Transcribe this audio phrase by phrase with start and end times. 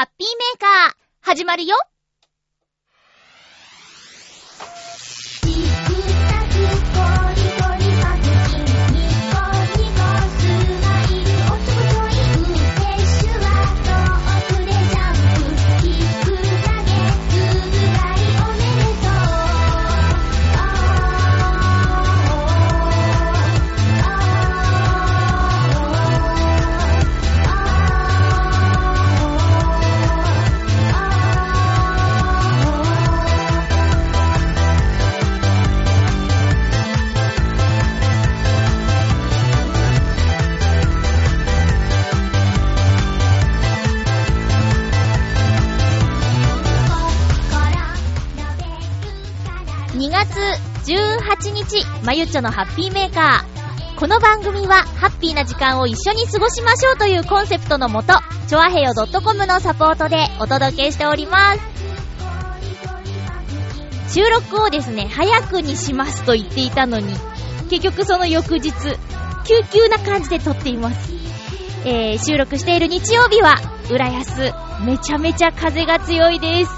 [0.00, 1.76] ハッピーメーカー、始まるよ。
[50.84, 53.98] 18日、まゆっちょのハッピーメーカー。
[53.98, 58.14] この番組は、ハッピーな時間を一緒に過ごしましょうというコンセプトのもと、
[58.48, 61.60] ちょあへよ .com のサポートでお届けしております。
[64.14, 67.14] 収録をですね、早くにしますと言っていたのに、
[67.68, 68.72] 結局その翌日、
[69.44, 71.12] 救急な感じで撮っています。
[71.84, 73.56] えー、収録している日曜日は、
[73.90, 76.70] 浦安、めちゃめちゃ風が強いです。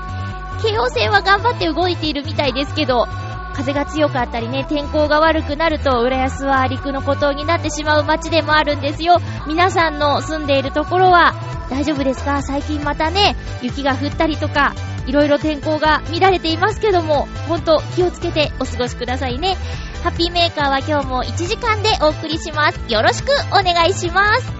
[0.62, 3.06] 京王線は頑張って動いているみたいですけど、
[3.52, 9.20] 風が強かったりね、天候が悪くなると、浦安は陸の孤島になってしまう街でもあるんですよ。
[9.46, 11.34] 皆さんの住んでいるところは
[11.70, 12.42] 大丈夫ですか？
[12.42, 14.74] 最近またね、雪が降ったりとか、
[15.06, 19.56] いろいろ天候が乱れていますけども、ほんと気をつけてお過ごしくださいね。
[20.02, 22.80] ハッピーメーカーは今日も1時間でお送りします。
[22.88, 24.52] よろしくお願いします。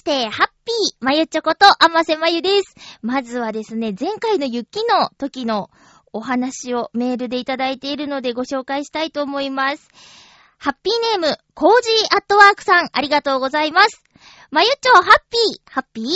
[0.00, 2.74] して、ハッピー、まゆちょこと、あませまゆです。
[3.02, 5.68] まずはですね、前回の雪の時の
[6.14, 9.88] お話をメールでいただいているのでご紹介したいと思います。
[10.56, 14.02] ハッピーネーム、コージーアットワークさん、ありがとうございます。
[14.50, 16.06] まゆちょ、ハッピー、ハッピー、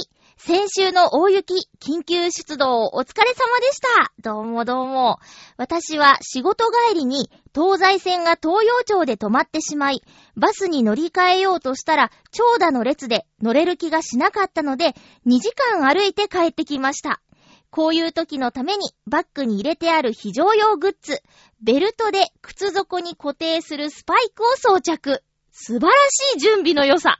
[0.46, 4.12] 先週の大雪、緊急出動お疲れ様でした。
[4.20, 5.18] どうもどうも。
[5.56, 10.02] 私は仕事帰りに東西線が東陽町で止まってしまい、
[10.36, 14.94] バスに乗り換えようとしたら長蛇の列で乗れる気がしなかったので、
[15.26, 17.22] 2時間歩いて帰ってきました。
[17.70, 21.22] こういう時のためにバッグに入れてある非常用グッズ、
[21.62, 25.22] ベルトで靴底に固定するスパイクを装着。
[25.52, 27.18] 素晴らしい準備の良さ。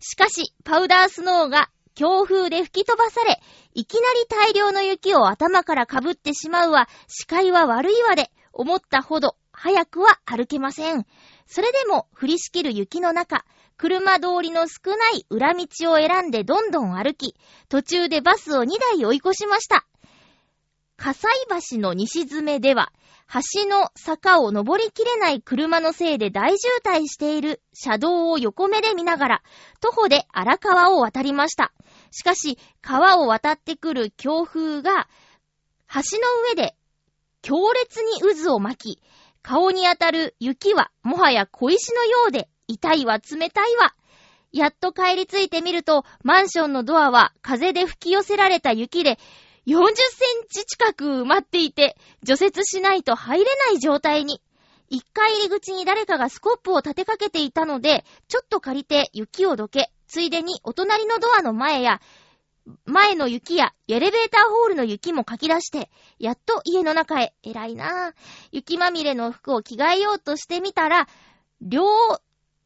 [0.00, 3.40] しかし、パウダースノーが強風で吹き飛ばされ、
[3.74, 11.06] いきなり大量の雪を頭から被ってしまうわ、視界は悪いわで、思ったほど早くは歩けません。
[11.48, 13.44] それでも降りしきる雪の中、
[13.76, 17.34] 車通りの少ない裏道を選んでどんどん歩き、
[17.68, 19.84] 途中でバスを2台追い越しました。
[20.96, 22.92] 葛西橋の西詰めでは、
[23.54, 29.42] 橋の坂を登りきれない車のせいで大渋滞している車道を横目で見ながら、
[29.80, 31.72] 徒歩で荒川を渡りました。
[32.10, 35.08] しかし、川を渡ってくる強風が、
[35.92, 36.74] 橋の上で
[37.42, 39.02] 強烈に渦を巻き、
[39.42, 43.94] 顔に当たる雪はもはや小石のようで、痛いわ冷たいわ。
[44.52, 49.18] やっと帰り着いてみると、マンションのドアは風で吹き寄せられた雪で、
[49.66, 54.42] 40センチ近く埋まっていて、除雪しないと入れない状態に。
[54.90, 62.00] 一階入り口に誰かがスコップを立てかけていたので、ちょっと借りて雪をどけ、ついでにお隣のドアの前や、
[62.84, 68.14] 前の雪やエレベーターホールの雪もかき出して、やっと家の中へ、偉いなぁ。
[68.50, 71.08] 雪まみれの服を着替えようとしてみたら、
[71.60, 71.84] 両、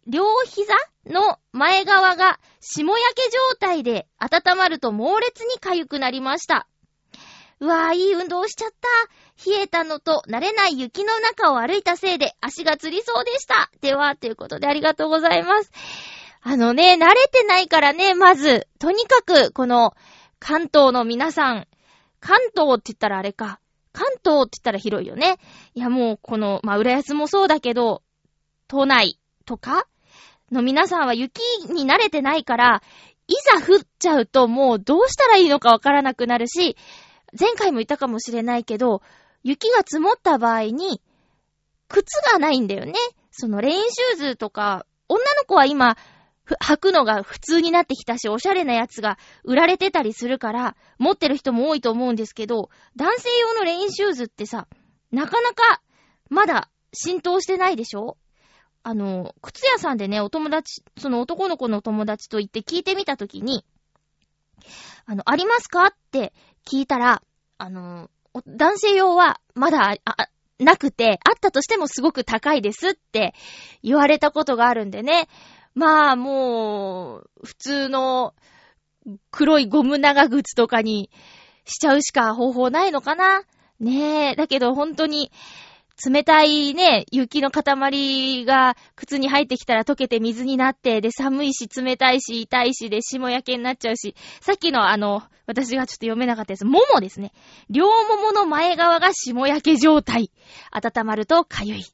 [0.07, 0.75] 両膝
[1.07, 6.67] の前側が霜焼け状態で温まると猛烈に痒くなりました。
[7.61, 9.51] うわぁ、いい運動しちゃった。
[9.51, 13.71] 冷えたのと慣れない雪の中を歩いたせいで足がつりそうでした。
[13.81, 15.71] では、ということでありがとうございます。
[16.43, 19.95] あのね、慣れてないからね、まず、とにかく、この、
[20.41, 21.69] 関東の皆さん、
[22.19, 23.61] 関東って言ったらあれか。
[23.93, 25.37] 関東って言ったら広いよね。
[25.75, 28.03] いやもう、この、まあ、浦安もそうだけど、
[28.67, 29.87] 都内とか
[30.51, 32.83] の皆さんは雪に慣れてないから、
[33.29, 36.77] いざ降っちゃうともうどうしたらいいのかわからなくなるし、
[37.39, 39.03] 前回も言ったかもしれないけど、
[39.43, 41.01] 雪が積もった場合に、
[41.89, 42.95] 靴がないんだよね。
[43.31, 45.97] そのレインシューズとか、女の子は今、
[46.61, 54.67] 履くのが普通になってきたし、おしゃれなやつが売られてたりするから、持ってる人も多いと思うんですけど、男性用のレインシューズってさ、
[55.11, 55.83] なかなか、
[56.29, 58.17] まだ浸透してないでしょ？
[58.83, 63.65] あの、靴屋さんでね、お友達、その男の子の友達と言って聞いてみたときに、
[65.07, 65.87] あの、ありますか？
[65.87, 66.33] って
[66.67, 67.23] 聞いたら、
[67.59, 68.11] あの、
[68.47, 70.29] 男性用はまだ、あ、
[70.59, 73.35] なくて、あったとしてもすごく高いですって
[73.83, 75.29] 言われたことがあるんでね。
[75.75, 78.35] まあ、もう、普通の
[79.31, 81.11] 黒いゴム長靴とかに
[81.65, 83.43] しちゃうしか方法ないのかな
[83.81, 84.37] ねえ。
[84.37, 85.33] だけど本当に、
[86.05, 97.33] 冷たいね、雪の塊が靴に入ってきたら溶けて水になって、で、寒いし、冷たいし、痛いし、で、霜焼けになっちゃうし、さっきのあの、私がちょっと読めなかったやつ、ももですね。
[97.69, 100.31] 両ももの前側が霜焼け状態。
[100.71, 101.79] 温まるとかゆい。
[101.79, 101.87] いや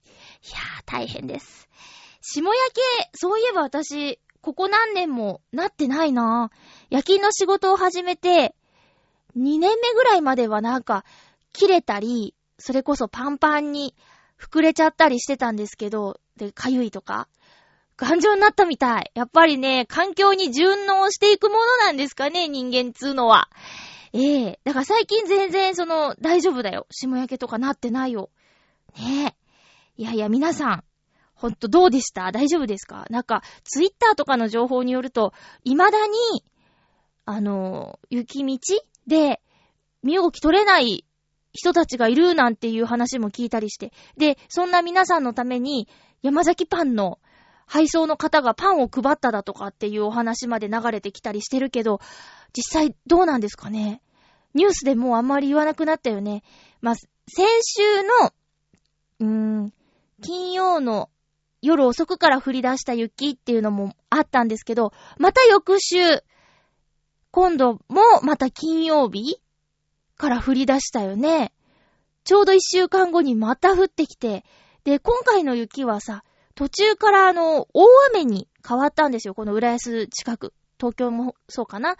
[0.81, 1.69] ー、大変です。
[2.31, 2.81] 霜焼け、
[3.15, 6.51] そういえば私、ここ何年もなってないな
[6.91, 8.55] 夜勤の仕事を始めて、
[9.35, 11.07] 2年目ぐらいまではなんか、
[11.55, 13.95] 切れたり、それこそパンパンに
[14.39, 17.29] 膨れちゃったりしてたんですけど、で、かゆいとか。
[17.97, 19.11] 頑丈になったみたい。
[19.15, 23.49] やっぱりね、環境に順応していくものなんですかね、人間つうのは。
[24.13, 26.87] ええー、だから最近全然その、大丈夫だよ。
[26.91, 28.29] 霜焼けとかなってないよ。
[28.99, 29.35] ね
[29.99, 30.03] え。
[30.03, 30.85] いやいや、皆さん、
[31.38, 32.32] ほんとどうでした？
[32.32, 33.06] 大丈夫ですか？
[33.11, 35.32] なんか、ツイッターとかの情報によると、
[35.64, 36.44] 未だに、
[37.25, 38.58] あの、雪道
[39.06, 39.40] で、
[40.02, 41.05] 身動き取れない
[41.52, 43.93] 人たちがいるなんていう話も聞いたりして。
[44.17, 45.88] で、そんな皆さんのために、
[46.23, 47.20] 山崎パンの
[47.67, 52.00] 配送の方がパンを配っただとかっていうお話まで流れてきたりしてるけど、
[52.52, 54.02] 実際どうなんですかね？
[54.55, 56.43] ニュースでもうあんまり言わなくなったよね。
[56.81, 58.32] まあ、先週の、
[59.20, 59.26] うー
[59.67, 59.73] ん、
[60.23, 61.11] 金曜の
[61.60, 66.22] 夜遅くから降り出した雪っていうのもあったんですけど、また翌週、
[67.31, 69.40] 今度もまた金曜日
[70.16, 71.52] から降り出したよね。
[72.25, 74.44] ちょうど一週間後にまた降ってきて、
[74.84, 76.25] で、今回の雪はさ、
[76.55, 79.34] 途中からあの、大雨に変わったんですよ。
[79.34, 80.52] この浦安近く。
[80.78, 81.96] 東京もそうかな。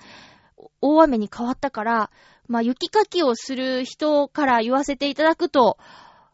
[0.81, 2.11] 大雨に変わったから、
[2.49, 5.79] まあ、雪かきをする人から言わせていただくと、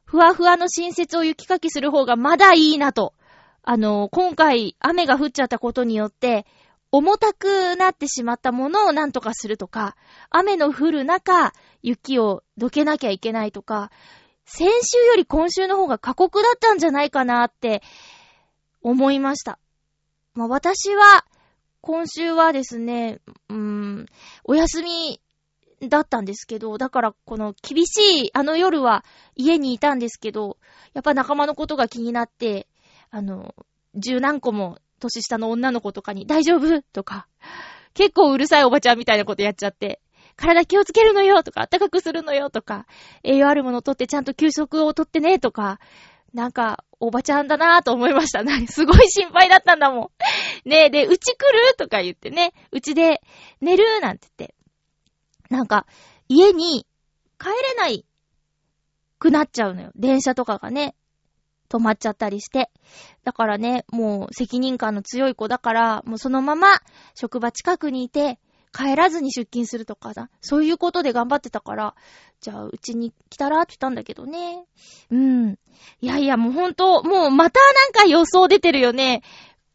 [0.04, 3.14] ふわふわの新雪を雪かきする方がまだいいなと。
[3.62, 6.46] あの、今回雨が降っちゃったことによって、
[6.92, 9.96] 重たくなってしまったものを何とかするとか、
[10.30, 11.52] 雨の降る中、
[11.82, 13.90] 雪をどけなきゃいけないとか、
[14.44, 17.82] 先週より今週の方が過酷だったんじゃないかなって
[18.82, 19.58] 思いました。
[20.34, 21.24] まあ、私は、
[21.80, 24.06] 今週はですね、うーん、
[24.44, 25.20] お休み
[25.88, 29.04] だったんですけど、だからこの厳しいあの夜は
[29.36, 30.58] 家にいたんですけど、
[30.92, 32.68] やっぱ仲間のことが気になって、
[33.10, 33.54] あの、
[33.94, 36.82] 十何個も年下の女の子とかに、大丈夫？
[36.92, 37.28] とか、
[37.94, 40.00] 結構うるさいおばちゃんみたいなことやっちゃって、
[40.36, 41.42] 体気をつけるのよ！
[41.42, 42.50] とか、暖かくするのよ！
[42.50, 42.86] とか、
[43.22, 45.38] 栄養あるものをとってちゃんと休息をとってね！
[45.38, 45.78] とか、
[46.32, 48.42] なんか、おばちゃんだなぁと思いました。
[48.66, 50.10] すごい心配だったんだも
[50.66, 50.68] ん。
[50.68, 51.76] ねえ、で、うち来る？
[51.76, 53.20] とか言ってね、うちで
[53.60, 54.00] 寝る？
[54.00, 54.54] なんて言って。
[55.50, 55.86] なんか、
[56.26, 56.86] 家に
[57.38, 58.04] 帰れない
[59.24, 59.90] くなっちゃうのよ。
[59.94, 60.94] 電車とかがね。
[61.70, 62.70] 止まっちゃったりして。
[63.24, 66.68] だからね、もう責任感の強い子だから、もうそのまま
[67.14, 68.38] 職場近くにいて、
[68.70, 71.94] 帰らずに出勤するとかさ、そういうことで頑張ってたから、
[72.40, 74.66] じゃあ、うちに来たらって言ったんだけどね。
[75.10, 75.52] うん。
[76.00, 79.22] いやいや、もうほんと、もうまたなんか予想出てるよね。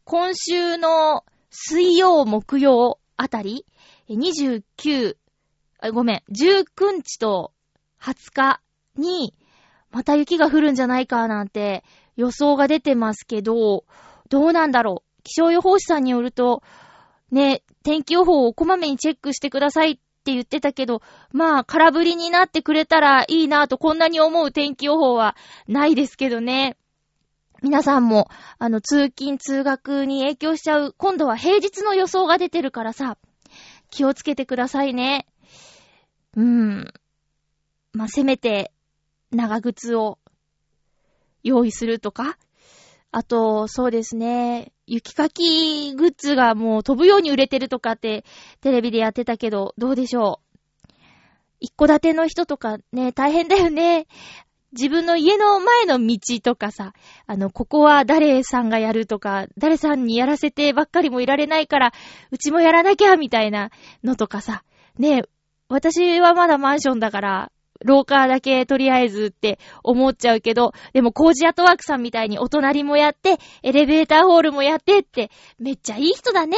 [0.04, 3.66] 今週の水曜、木曜あたり、
[4.08, 5.16] 29、
[5.92, 7.52] ごめん、19日と
[8.00, 8.60] 20日
[8.96, 9.34] に、
[9.90, 11.84] また雪が降るんじゃないかなんて
[12.16, 13.84] 予想が出てますけど、
[14.28, 15.22] どうなんだろう。
[15.22, 16.62] 気象予報士さんによると、
[17.30, 26.76] ね、天気予報をこまめにチェックしてくださいって言ってたけど、まあ、空振りになってくれたらいいなとこんなに思う天気予報はないですけどね。
[27.62, 28.28] 皆さんも、
[28.58, 33.18] あの、通勤通学に影響しちゃう、今度は平日の予想が出てるからさ、
[33.90, 35.26] 気をつけてくださいね。
[36.36, 36.94] うーん。
[37.92, 38.72] まあ、せめて、
[39.30, 40.18] 長靴を
[41.42, 42.36] 用意するとか、
[43.12, 48.24] あと、そうですね、雪かきグッズがもう飛ぶように売れてるとかって
[48.60, 50.92] テレビでやってたけど、どうでしょう。
[51.60, 54.06] 一戸建ての人とかね、大変だよね。
[54.72, 56.92] 自分の家の前の道とかさ、
[57.26, 61.92] あの、ここは誰さんがやるとか、誰さんにやらせてばっかりもいられないから、
[62.30, 63.70] うちもやらなきゃ、みたいな
[64.04, 64.62] のとかさ、
[64.98, 65.22] ね
[65.68, 67.52] 私はまだマンションだから、
[67.84, 76.56] 廊下だけとりあえずって思っちゃうけど、でも工事アトワークさんみたいにお隣もやって、エレベーターホールもやってって、めっちゃいい人だね。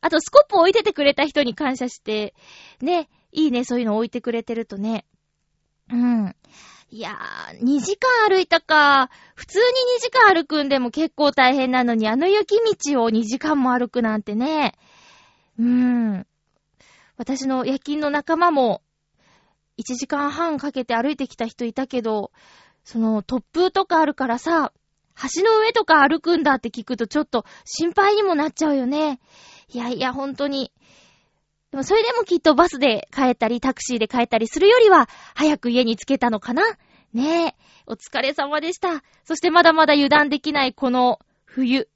[0.00, 2.34] あとスコップ置いててくれた人に感謝して、
[2.80, 5.04] ね、いいね、そういうの置いてくれてるとね。
[5.90, 6.34] うん。
[6.92, 9.10] いやー、2時間歩いたか。
[9.36, 9.64] 普通に
[9.98, 14.74] 2時間歩くんでも結構大変なのに、あの雪道を2時間も歩くなんてね。
[15.58, 16.26] うーん。
[17.16, 18.82] 私の夜勤の仲間も、
[19.80, 22.30] 1時間半かけて歩いてきた人いたけど、
[22.84, 24.72] その突風とかあるからさ、
[25.34, 29.20] 橋の上とか歩くんだって聞くとちょっと心配にもなっちゃうよね。
[29.68, 30.72] いやいや、ほんとに。
[31.70, 36.62] でもそれでもきっとバスで帰ったり、タクシーで帰ったりするよりは、早く家に着けたのかな？
[37.12, 37.54] ねえ。
[37.86, 39.02] お疲れ様でした。
[39.24, 41.88] そしてまだまだ油断できないこの冬。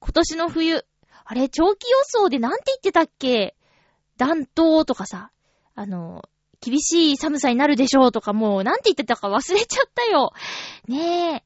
[0.00, 0.84] 今年の冬。
[1.24, 3.56] あれ、長期予想でなんて言ってたっけ？
[4.16, 5.30] 暖冬とかさ、
[5.74, 6.22] あの、
[6.64, 10.32] 厳しい寒さになるでしょうとかもうなんて言ってたか忘れちゃったよ。
[10.88, 11.44] ねえ。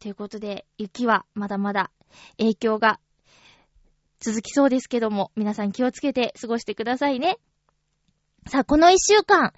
[0.00, 1.90] ということで、雪はまだまだ
[2.38, 2.98] 影響が
[4.20, 7.38] 続きそうですけども、皆さん気をつけて過ごしてくださいね。
[8.46, 9.52] さあ、この一週間、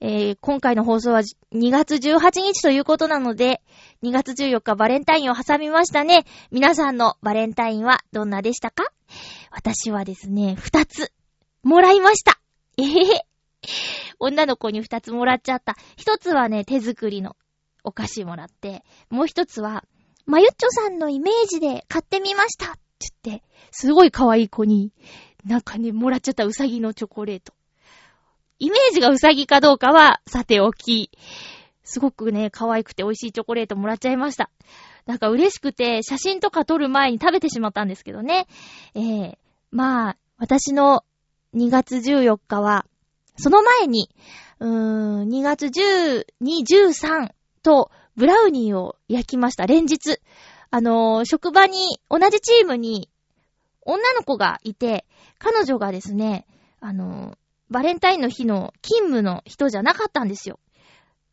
[0.00, 1.22] えー、今回の放送は
[1.54, 3.62] 2月18日ということなので、
[4.02, 6.24] 2月14日バレンタインを挟みましたね。
[6.52, 8.84] 皆さんのバレンタインはどんなでしたか？
[9.50, 11.12] 私はですね、2つ、
[11.62, 12.38] もらいました。
[12.76, 13.26] えへへ。
[14.18, 15.76] 女の子に2つもらっちゃった。
[15.98, 17.36] 1つはね、手作りの
[17.84, 19.84] お菓子もらって、もう1つは、
[20.26, 22.80] まゆっちょさんのイメージで買ってみましたって
[23.24, 24.92] 言って、すごい可愛い子に、
[25.44, 27.54] なんかね、もらっちゃったうさぎのチョコレート。
[28.58, 31.10] イメージがうさぎかどうかは、さておき。
[31.84, 34.50] すごくね、可愛くて美味しいチョコレートもらっちゃいました。
[35.06, 38.48] なんか嬉しくて、写真とか撮る前に食べてしまったんですけどね。
[38.94, 39.36] えー、
[39.70, 41.04] まあ、私の
[41.54, 42.86] 2月14日は、
[43.38, 44.10] その前に、
[44.60, 46.24] うーん、2月12、
[46.64, 47.30] 13
[47.62, 49.66] と、ブラウニーを焼きました。
[49.66, 50.18] 連日。
[50.70, 53.10] あのー、職場に、同じチームに、
[53.82, 55.04] 女の子がいて、
[55.38, 56.46] 彼女がですね、
[56.80, 57.36] あのー、
[57.68, 60.58] バレンタインの日の勤務の人じゃなかったんですよ。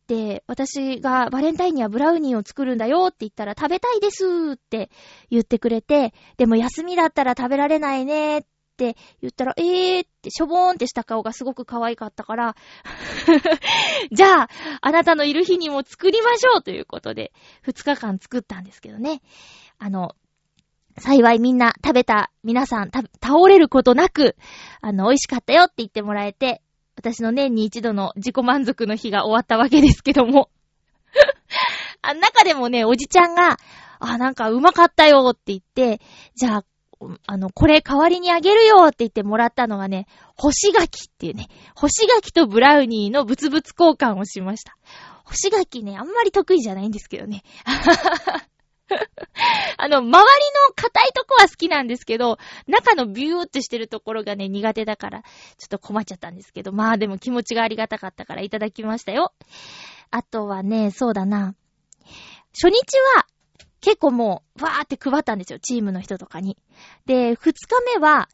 [0.06, 4.90] で、私がバレンタインにはブラウニーを作るんだよって言ったら食べたいですって
[5.30, 8.42] 言ってくれて、でも休みだったら食べられないねっ
[8.74, 12.56] って言ったら、えーってしょぼーんってした顔がすごく可愛かったから、
[14.10, 14.48] じゃあ、
[14.80, 17.32] あなたのいる日にも作りましょうということで、
[17.66, 19.22] 2日間作ったんですけどね。
[19.78, 20.16] あの、
[20.98, 24.36] 幸いみんな食べた皆さん、倒れることなく、
[24.80, 26.60] あの、美味しかったよって言ってもらえて、
[26.96, 30.50] 私の年に一度の自己満足の日が終わったわけですけども。
[32.02, 33.58] あ、中でもね、おじちゃんが、
[33.98, 36.00] あ、なんかうまかったよって言って、
[36.34, 36.64] じゃあ、
[37.26, 40.06] あの、これ代わりにあげるよって言ってもらったのがね、
[40.36, 44.76] 干し柿っていうね、干し柿とブラウニーのブツブツ交換をしました。
[45.24, 47.42] 干し柿ね、あんまり得意じゃないんですけどね。
[49.76, 50.20] あの、周りの
[50.74, 55.28] 硬いとこは好きなんですけど、中のビューってしてるところがね、苦手だから、ちょ
[55.66, 59.32] っと困っちゃったんですけど、まあでも気持ちがありがたかったからいただきましたよ。
[60.10, 61.54] あとはね、そうだな。
[62.52, 63.26] 初日は、
[63.84, 66.56] 結構もう、わーって配ったんですよ、チームの人とかに。
[67.04, 68.28] で、二日目は、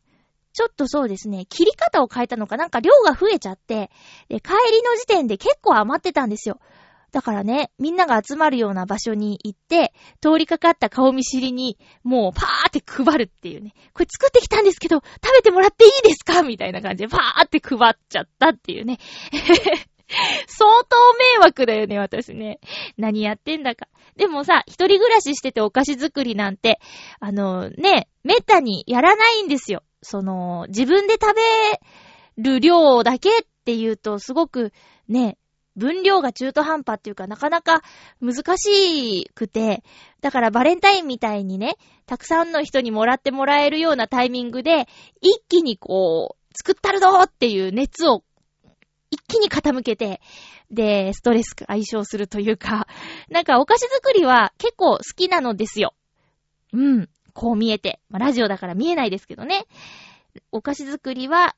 [0.52, 3.90] ちょっとそうですね、切り方を変えたのかなんか量が増えちゃって、
[4.28, 6.60] で、帰りの時点で結構余ってたんですよ。
[7.12, 13.74] だからね、みんなが集まるような場所に行って、通りかかった顔見知りに、もうパーって配るっていうね。
[13.92, 16.44] これ作ってきたんですけど、食べてもらっていいですか？
[16.44, 18.98] みたいな感じで、パーって配っちゃったっていうね。
[20.46, 22.60] 相当迷惑だよね、私ね。
[22.96, 23.88] 何やってんだか。
[24.16, 26.80] でもさ、一人暮らししててお菓子作りなんて、
[27.20, 29.82] あのね、めったにやらないんですよ。
[30.02, 31.34] その、自分で食
[32.36, 34.72] べる量だけって言うと、すごく
[35.08, 35.36] ね、
[35.76, 37.82] 分量が中途半端っていうかなかなか
[38.20, 39.82] 難しくて、
[40.20, 41.76] だからバレンタインみたいにね、
[42.06, 44.88] たくさんの人にもらってもらえるようなタイミングで、
[45.20, 48.24] 一気にこう、作ったるぞっていう熱を
[49.10, 50.20] 一気に傾けて、
[50.70, 52.86] で、ストレス解消するというか、
[53.28, 55.94] なんかお菓子作りは結構好きなのですよ。
[56.72, 57.08] うん。
[57.34, 58.00] こう見えて。
[58.08, 59.66] まあ、ラジオだから見えないですけどね。
[60.52, 61.56] お菓子作りは、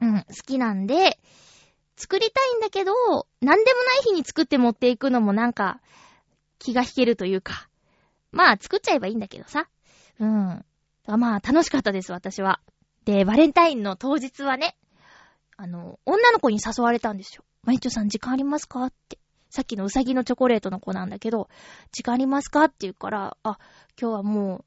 [0.00, 1.18] うん、好きなんで、
[1.96, 2.92] 作りたいんだけど、
[3.40, 5.80] なんでもない日に作って持っていくのもなんか、
[6.58, 7.68] 気が引けるというか。
[8.30, 9.68] まあ、作っちゃえばいいんだけどさ。
[10.18, 10.64] うん。
[11.06, 12.60] まあ、楽しかったです、私は。
[13.04, 14.76] で、バレンタインの当日はね、
[15.60, 17.42] あの、女の子に誘われたんですよ。
[17.64, 18.84] まいちょさん時間ありますか？
[18.84, 19.18] って
[19.50, 21.48] さっきのうさぎのチョコレートの子なんだけど、
[21.90, 22.64] 時間ありますか？
[22.66, 23.58] って言うから、あ、
[24.00, 24.64] 今日はもう、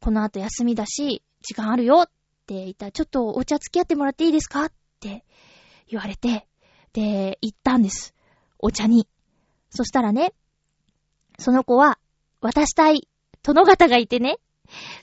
[0.00, 2.10] この後休みだし、時間あるよっ
[2.46, 4.64] て言ったら、ちょっとお茶付き合ってもらっていいですか？
[4.64, 5.24] って
[5.86, 6.48] 言われて、
[6.92, 8.12] で、行ったんです。
[8.58, 9.06] お茶に。
[9.70, 10.34] そしたらね、
[11.38, 12.00] その子は、
[12.40, 13.06] 渡したい、
[13.44, 14.38] 殿方がいてね、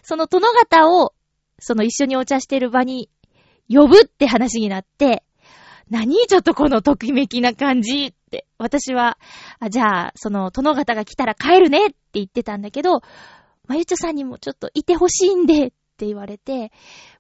[0.04, 1.14] その殿方を、
[1.60, 3.10] その一緒にお茶してる場に
[3.70, 5.24] 呼ぶって話になって、
[5.90, 8.46] 何ちょっとこのときめきな感じって。
[8.58, 9.18] 私は、
[9.60, 13.02] あじゃあ、その、殿方が来たら帰るねって言ってたんだけど、
[13.68, 16.72] まゆちょさんにもちょっといてほしいんでって言われて、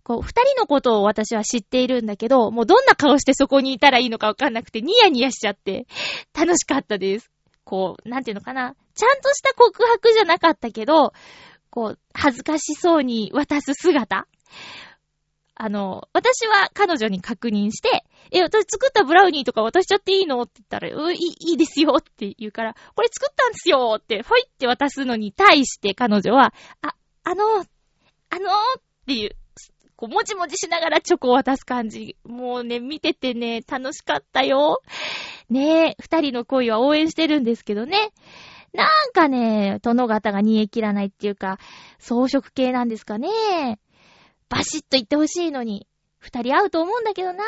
[0.03, 5.87] こう、二人のことを私は知っているんだけど、もうどんな顔してそこにいたらいいのかわかんなくて、ニヤニヤしちゃって、
[6.37, 7.31] 楽しかったです。
[7.63, 8.75] こう、なんていうのかな。
[8.95, 11.13] ちゃんとした告白じゃなかったけど、
[11.69, 14.27] こう、恥ずかしそうに渡す姿。
[15.59, 29.31] あの、私は彼女に確認して、え、私作ったブラウニーとか渡しちゃっていいのって言ったら、う、いい、いいですよって言うから、これ作ったんですよって、ほいって渡すのに対して彼女は、あ、あの、あのっていう、
[29.95, 32.17] こう、もじもじしながらチョコを渡す感じ。
[32.23, 34.81] もうね、見ててね、楽しかったよ。
[35.49, 38.11] ねえ、二人の恋は応援してるんですけどね。
[38.73, 41.57] なんかね、殿方が煮え切らないっていうか、
[41.97, 43.79] 装飾系なんですかね。
[44.49, 45.87] バシッと言ってほしいのに、
[46.19, 47.43] 二人会うと思うんだけどな。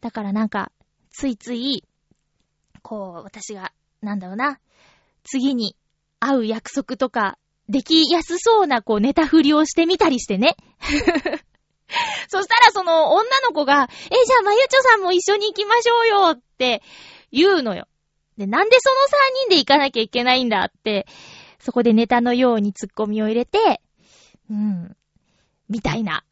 [0.00, 0.70] だからなんか、
[1.10, 1.84] ついつい、
[2.82, 3.72] こう、私が、
[4.02, 4.60] なんだろうな、
[5.22, 5.76] 次に
[6.20, 10.56] 会う約束とか、できやすそうな、こう、ネタ振りをしてみたりしてね。
[12.28, 16.82] そしたら、その、女の子が、え、じゃあ、まゆちょさんも一緒に行きましょうよって
[17.30, 17.88] 言うのよ。
[18.36, 21.06] で、なんでその三人で行かなきゃいけないんだって、
[21.58, 23.80] そこでネタのようにツッコミを入れて、
[24.50, 24.96] うん、
[25.68, 26.24] みたいな。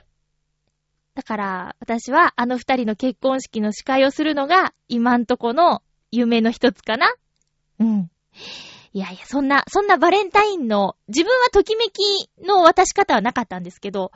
[1.15, 7.13] だから、私はあの二人の結婚式の司会をするのが今んとこの夢の一つかな
[7.79, 8.11] うん。
[8.95, 14.13] いやいや、そんな、そんなバレンタインの、自分はときめきの渡し方はなかったんですけど、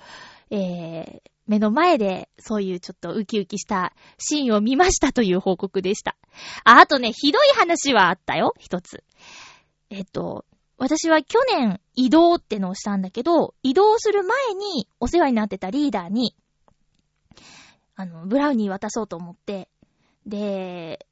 [0.50, 6.16] えー、目の前でそういうちょっとウキウキしたシーンを見ましたという報告でした。
[6.64, 9.02] あ、あとね、ひどい話はあったよ、一つ。
[9.88, 10.44] えっと、
[10.79, 16.37] 私は去年移動ってのをしたんだけど、移動する前にお世話になってたリーダーに、
[17.95, 19.69] あの、ブラウニー渡そうと思って、
[20.27, 21.07] で、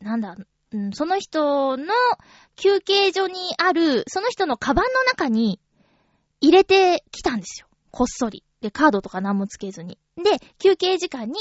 [0.00, 0.36] なんだ、
[0.70, 1.92] うん、その人の
[2.54, 5.60] 休憩所にある、その人のカバンの中に
[6.40, 7.66] 入れてきたんですよ。
[7.90, 8.44] こっそり。
[8.64, 9.98] で、カードとか何もつけずに。
[10.16, 11.34] で、休憩時間に、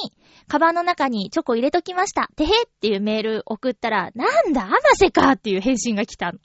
[0.50, 2.30] カバンの中にチョコ入れときました。
[2.36, 6.40] てへっていうメール送ったら、なんだ、アマセかっていう返信が来たの。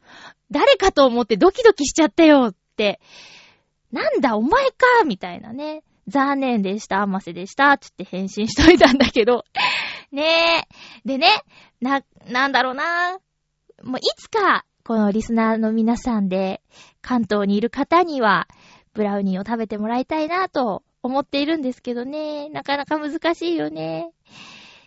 [0.52, 3.00] 誰かと思ってドキドキしちゃったよって。
[3.90, 5.82] なんだ、お前かみたいなね。
[6.06, 9.44] 残念でした、アマセでした、つって返信しといたんだけど。
[10.12, 10.68] ねえ。
[11.04, 11.42] でね、
[11.80, 13.18] な、なんだろうな。
[13.82, 16.62] もういつか、このリスナーの皆さんで、
[17.02, 18.46] 関東にいる方には、
[18.98, 22.48] ブラウニーを食べてもらいたいなと思っているんですけどね。
[22.48, 24.10] なかなか難しいよね。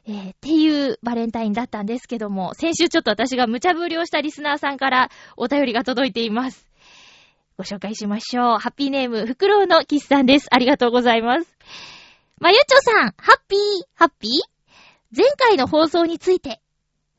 [0.06, 6.67] えー、っていうバレンタインだったんですけども、先週ちょっと私が無茶ぶりをしたリスナーさんからお便りが届いています。
[7.58, 8.60] ご紹介しましょう。
[8.60, 10.47] ハッピーネーム、フクロウのキスさんです。
[10.52, 11.58] ありがとうございます。
[12.38, 13.60] まゆちょさん、ハッピー、
[13.95, 14.32] ハッピー
[15.15, 16.60] 前回の放送について、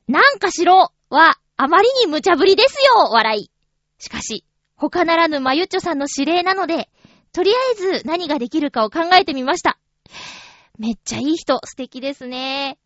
[0.08, 3.50] なんかしろは、あまりに無茶ぶりですよ笑い。
[3.98, 4.44] しかし、
[4.90, 6.88] 他ならぬまゆっちょさんの指令なので、
[7.32, 9.78] とりあえず何ができるかを考えてみました。
[10.78, 12.78] めっちゃいい人、素敵ですね。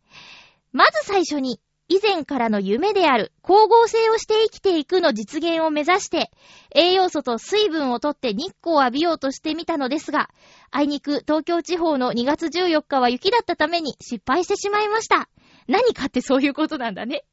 [0.71, 6.29] まず最初に、以前からの夢である光合成をして生きていくの実現を目指して、
[6.75, 10.29] 栄養素と水分をとって日光を浴びようとしてみたのですが、
[10.69, 15.29] あいにく東京地方の2月14日は雪だったために失敗してしまいました。
[15.67, 17.23] 何かってそういうことなんだね。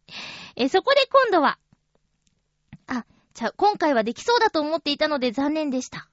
[0.56, 1.58] え、そこで今度は、
[2.86, 6.08] あ、ちゃ、今回はできそうだと思っていたので残念でした。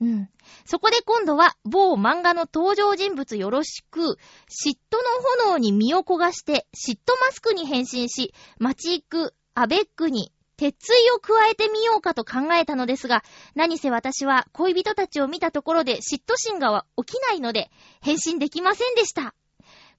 [0.00, 0.28] うん。
[0.66, 4.96] そこで今度は、某漫画の登場人物よろしく、嫉妬
[5.38, 13.22] の炎に身を焦がして、嫉妬マスクに変身し、街行くアベックに、鉄槌を加えてみようかと考えたのですが、
[13.54, 19.34] 何せ私は恋人たちを見たところで嫉妬心が起きないので、変身できませんでした。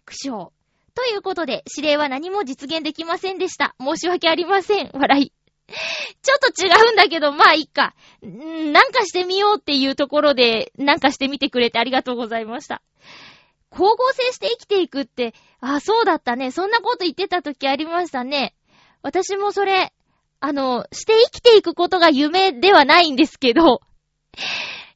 [0.05, 0.49] 苦笑。
[0.95, 3.75] ということで、指令は何も実現できませんでした。
[3.79, 4.89] 申し訳ありません。
[4.93, 5.36] 笑い。
[6.21, 7.93] ちょっと違うんだけど、まあいいか。
[8.25, 12.81] んなんかしてみようっていうところで、なんかしてみてくれてありがとうございました。
[13.71, 16.51] 光合成して生きていくって、あ、そうだったね。
[16.51, 18.55] そんなこと言ってた時ありましたね。
[19.01, 19.93] 私もそれ、
[20.39, 23.81] あの、して生きていくことが夢ではないんですけど、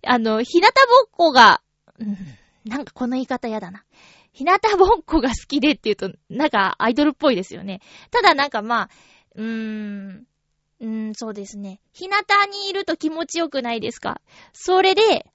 [0.06, 0.70] あの、日向ぼ
[1.08, 1.62] っこが、
[2.00, 2.18] うん、
[2.66, 3.84] なんかこの言い方やだな。
[4.34, 7.82] 日向ぼっこが好きでって言うと、なんかアイドルっぽいですよね。
[8.12, 8.90] ただなんかまあ、
[9.36, 10.28] うーん、
[10.82, 11.80] うーん、そうですね。
[11.94, 12.16] 日向
[12.52, 14.20] にいると気持ちよくないですか？
[14.52, 15.26] それで、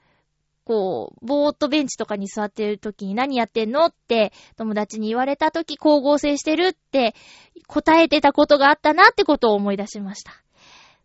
[0.65, 3.87] こう、ぼーっとベンチとかに座ってる時に何やってんの？
[3.87, 7.15] って友達に言われた時光合成してるって
[7.69, 10.33] 答えてたことがあったなってことを思い出しました。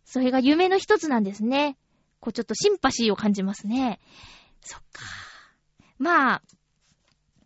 [0.04, 1.78] それが夢の一つなんですね。
[2.18, 4.00] こうちょっとシンパシーを感じますね。
[4.60, 5.02] そっか。
[5.98, 6.42] まあ、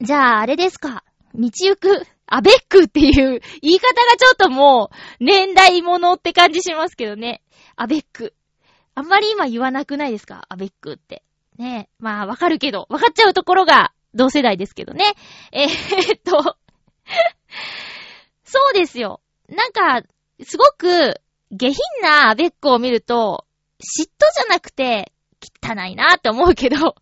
[0.00, 1.04] じゃああれですか。
[1.34, 7.42] 道行く、アベックっていう言い方がちょっともう年代物って感じしますけどね。
[7.76, 8.34] アベック。
[8.94, 10.44] あんまり今言わなくないですか？
[10.48, 11.22] アベックって。
[11.58, 15.04] ねえまあわかるけど、わかっちゃうところが同世代ですけどね。
[15.52, 16.56] えー、っと
[18.44, 19.20] そうですよ。
[19.48, 20.02] なんか、
[20.42, 21.20] すごく
[21.52, 23.46] 下品なアベックを見ると、
[23.78, 25.12] 嫉妬じゃなくて、
[25.62, 26.96] 汚いなって思うけど、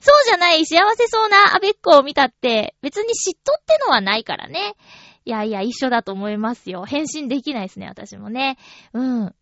[0.00, 4.76] そうじゃない幸せそうなアベックを見たって、別に嫉妬ってのはないからね。
[5.24, 6.84] いやいや、一緒だと思いますよ。
[6.84, 8.56] 返信できないですね、私もね。
[8.94, 9.24] うん。
[9.26, 9.34] う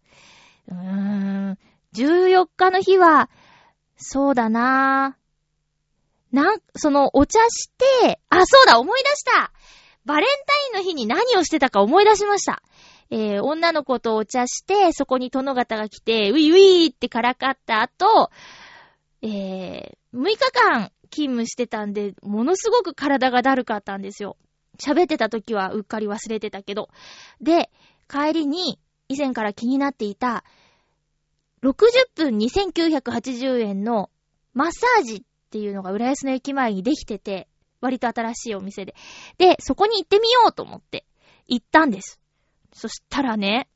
[0.70, 1.58] ーん。
[1.94, 3.30] 14日の日は、
[3.96, 6.36] そうだなぁ。
[6.36, 7.70] なん、その、お茶し
[8.02, 9.52] て、あ、そうだ、思い出した
[10.04, 10.28] バレン
[10.72, 12.62] タインの日に何をしてたか思い出しました。
[13.10, 18.30] えー、女の子とお茶して、そこに殿方が来て、ウィウィーってからかった後、
[19.22, 24.36] えー、6日間勤務してたんで、ものすごく体がだるかったんですよ。
[24.78, 26.88] 喋ってた時はうっかり忘れてたけど。
[27.40, 27.70] で、
[28.08, 28.78] 帰りに
[29.08, 30.44] 以前から気になっていた、
[31.62, 31.74] 60
[32.14, 34.10] 分2980円の
[34.54, 37.48] マッサージっていうのが浦安の駅前にできてて、
[37.80, 38.94] 割と新しいお店で。
[39.38, 41.04] で、そこに行ってみようと思って
[41.46, 42.20] 行ったんです。
[42.72, 43.68] そしたらね、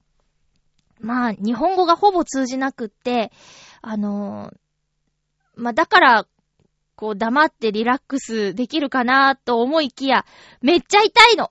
[1.00, 3.32] まあ、日本語がほぼ通じなくって、
[3.80, 4.56] あのー、
[5.54, 6.26] まあ、だから、
[6.94, 10.24] こう黙ってリラックスできるかなと思いきや、
[10.60, 11.50] めっちゃ痛いの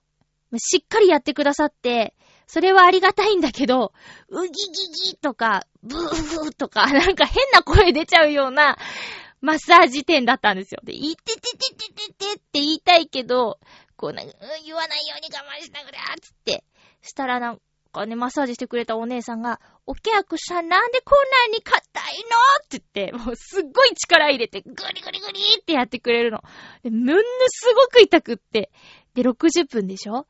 [0.58, 2.14] しっかりやってくださって、
[2.48, 3.94] それはありがたいんだけど、
[4.30, 8.78] うぎぎぎとか、ブーフーとか、 なんか変な声出ちゃうような
[9.40, 10.82] マッサージ店だったんですよ。
[10.84, 13.60] で、いててててててって言いたいけど、
[13.96, 14.34] こうなんか、
[14.66, 16.64] 言わないように我慢しながら、つって、
[17.02, 17.62] したらなん
[17.94, 21.80] かね、マッサージしてくれたお姉さんが、お客さんなんでこんなに硬
[22.12, 22.38] いの？
[22.63, 26.44] って言って、もうすっごい力入れて、グリグリグリってやってくれるの。
[26.84, 28.72] で、むんぬすごく痛くって。
[29.15, 30.28] で、60分でしょ？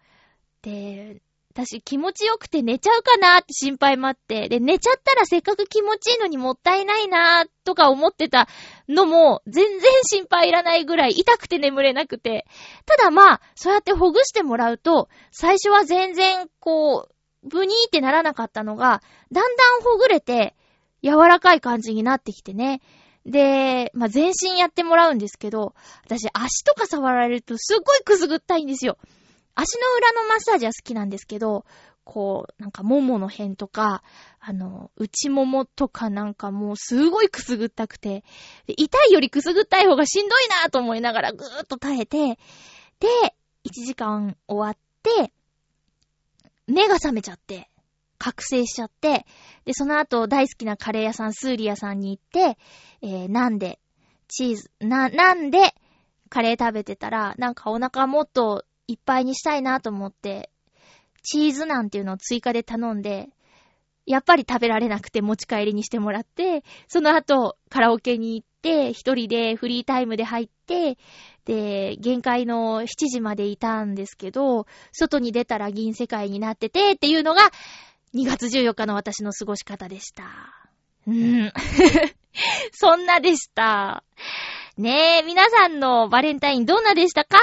[0.61, 1.21] で、
[1.53, 8.47] 私気持ちよくて寝ちゃうかなって心配もあって、で、寝ちゃったらせっかく気持ちいいのにもったいないなとか思ってた
[8.87, 12.45] のも、全然心配いらないぐらい痛くて眠れなくて。
[12.85, 17.10] ただまあ、そうやってほぐしてもらうと、最初は全然こう、
[17.43, 19.01] ブニーってならなかったのが、
[19.31, 20.55] だんだんほぐれて、
[21.03, 22.81] 柔らかい感じになってきてね。
[23.25, 25.73] で、まあ、全身やってもらうんですけど、
[26.05, 28.97] 私足とか触られるとすっごいくすぐったいんですよ。
[29.55, 31.65] 足の裏のマッサージは好きなんですけど、
[32.03, 34.03] こう、なんか、ももの辺とか、
[34.39, 38.23] あの、内ももとかなんかもうすごいくすぐったくて、
[38.67, 42.39] 痛いよりくすぐったい方がしんどいなと思いながらぐーっと耐えて、
[42.99, 43.07] で、
[43.65, 45.31] 1時間終わって、
[46.71, 47.69] 目が覚めちゃって、
[48.17, 49.25] 覚醒しちゃって、
[49.65, 52.57] で、その後大好きなカレー屋さん、スーリアさんに行って、
[53.01, 53.79] えー、なんで、
[54.27, 55.73] チーズ、な、なんで、
[56.29, 60.49] カレー食べてたら、なんかお腹もっといっぱいにしたいなと思って、
[61.23, 63.29] チーズなんていうのを追加で頼んで、
[64.05, 70.97] やっぱり食べられなくて持ち帰りにしてもらって、その後カラオケに行って、一人でフリータイムで入って、
[71.45, 77.51] で、限界の7時までいたんですけど、外に出たら銀世界になっててっていうのが、
[78.13, 80.23] 2月14日の私の過ごし方でした。
[81.07, 81.51] うん。
[82.73, 84.03] そんなでした。
[84.77, 87.37] ねえ、皆さんのバレンタインどんなでしたか？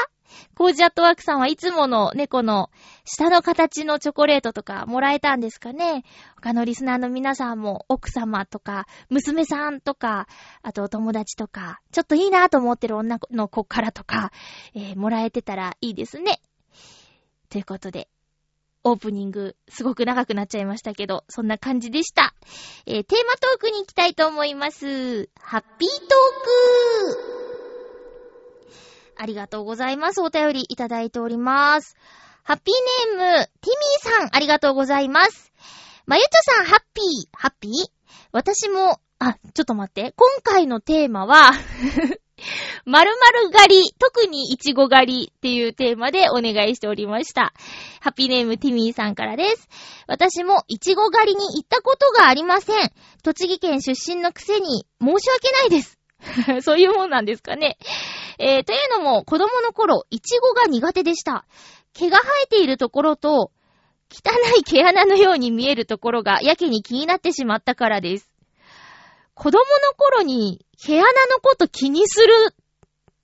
[0.55, 2.71] コージアットワークさんはいつもの猫の
[3.05, 6.05] 下の形のチョコレートとかもらえたんですかね？
[6.37, 10.27] 他のリスナーの皆さんも奥様とか、娘さんとか、
[10.63, 14.33] あとお友達とか、ちょっといいなと思ってる女の子からとか、
[14.75, 16.41] えー、もらえてたらいいですね。
[17.51, 18.09] ということで、
[18.85, 22.35] オープニング、すごく長くなっちゃいましたけど、そんな感じでした。
[22.87, 25.29] えー、テーマトークに行きたいと思います。
[25.41, 27.48] ハッピートーク
[29.19, 30.21] ありがとうございます。
[30.21, 31.97] お便りいただいております。
[32.45, 35.53] ハッピーネーム、ティミーさん、ありがとうございます。
[36.07, 37.73] まゆちょさん、ハッピー、ハッピー？
[38.33, 40.15] 私も、あ、ちょっと待って。
[40.17, 41.51] 今回のテーマは
[42.87, 47.53] 〇〇狩り、特にイチゴ狩りっていうテーマでお願いしておりました。
[48.01, 49.69] ハッピーネームティミーさんからです。
[50.07, 52.93] 私もイチゴ狩りに行ったことがありません。
[53.23, 55.98] 栃木県出身のくせに申し訳ないです。
[56.63, 57.79] そういうもんなんですかね。
[58.39, 61.45] えー、というのも、子供の頃、イチゴが苦手でした。
[61.93, 63.51] 毛が生えているところと、
[64.11, 68.31] 汚い毛穴のように見えるところがやけに気になってしまったからです。
[69.35, 69.65] 子供の
[69.97, 72.21] 頃に毛穴のこと気にす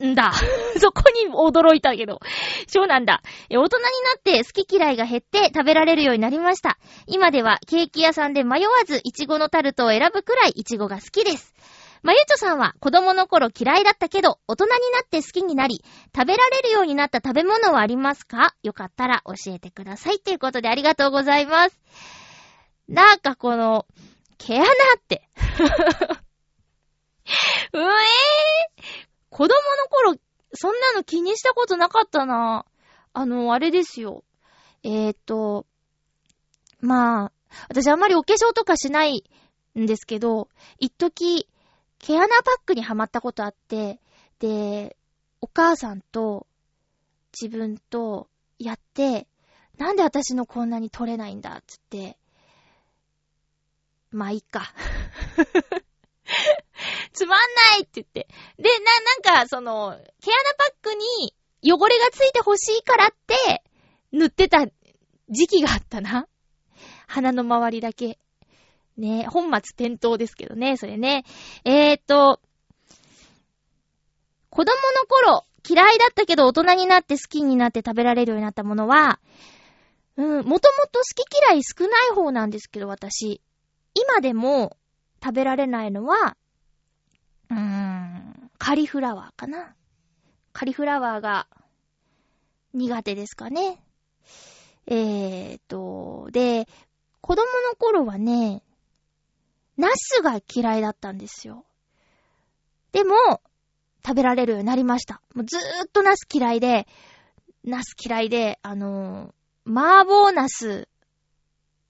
[0.01, 0.33] るんだ。
[0.79, 2.21] そこに驚いたけど。
[2.69, 3.23] そうなんだ。
[3.51, 6.79] 大人になって好き嫌いが減って食べられるようになりました。
[7.07, 11.55] 今ではケーキ屋さんで迷わずイチゴのタルトを選ぶくらいイチゴが好きです。
[12.05, 15.83] まゆちょさんは子供の頃嫌いだったけど、大人になって好きになり、
[16.15, 18.55] 食べられるようになった食べ物はありますか？
[18.63, 20.19] よかったら教えてください。
[20.19, 21.81] ということでありがとうございます。
[22.89, 23.87] なんかこの、
[24.37, 24.67] 毛穴っ
[25.09, 25.27] て。
[27.73, 27.85] うえー、
[29.31, 29.55] 子供の
[29.89, 30.15] 頃、
[30.53, 32.67] そんなの気にしたことなかったな。
[33.15, 34.25] あの、あれですよ。
[34.83, 35.65] えー、っと、
[36.81, 37.33] まあ、
[37.71, 39.25] 私あんまりお化粧とかしない
[39.79, 41.49] んですけど、一時、
[42.07, 43.99] 毛穴パックにはまったことあって、
[44.39, 44.95] で、
[45.41, 46.47] お母さんと
[47.33, 49.27] 自分とやって、
[49.79, 52.19] なんで私のこんなに取れないんだ、つって、
[54.11, 54.75] まあいいか。
[57.15, 58.29] つまんないって言って。
[58.59, 63.65] で、な、なんか、その、毛穴パックに汚れがついてほしいからって、
[64.13, 64.67] 塗ってた
[65.31, 66.29] 時期があったな。
[67.07, 68.19] 鼻の周りだけ。
[68.97, 71.25] ね本末転倒ですけどね、それね。
[71.65, 72.41] えーと、
[74.51, 79.19] 子供の頃、嫌いだったけど大人になって好きになって食べられるようになったものは、
[80.17, 83.41] うん、もともと好き嫌い少ない方なんですけど、私。
[83.95, 84.77] 今でも
[85.23, 86.37] 食べられないのは、
[87.51, 89.75] うーん、カリフラワーかな。
[90.53, 91.49] カリフラワーが
[92.75, 93.83] 苦手ですかね。
[94.87, 96.69] えーと、で、
[97.21, 98.63] 子供の頃はね、
[99.77, 101.65] ナスが嫌いだったんですよ。
[102.93, 103.15] でも、
[104.07, 105.21] 食べられるようになりました。
[105.35, 106.87] もうずーっとナス嫌いで、
[107.65, 110.89] ナス嫌いで、あのー、麻婆ナス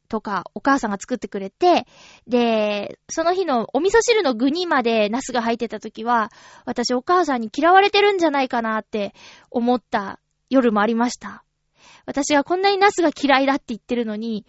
[0.09, 1.87] とかお母さんが作ってくれて、
[2.29, 6.31] で、その日のお味噌汁の具にまでナスが入ってた時は、
[6.65, 9.13] 私お母さんに嫌われてるんじゃないかなって
[9.51, 11.45] 思った夜もありました。
[12.07, 14.47] 私がこんなにナスが嫌いだって言ってるのに、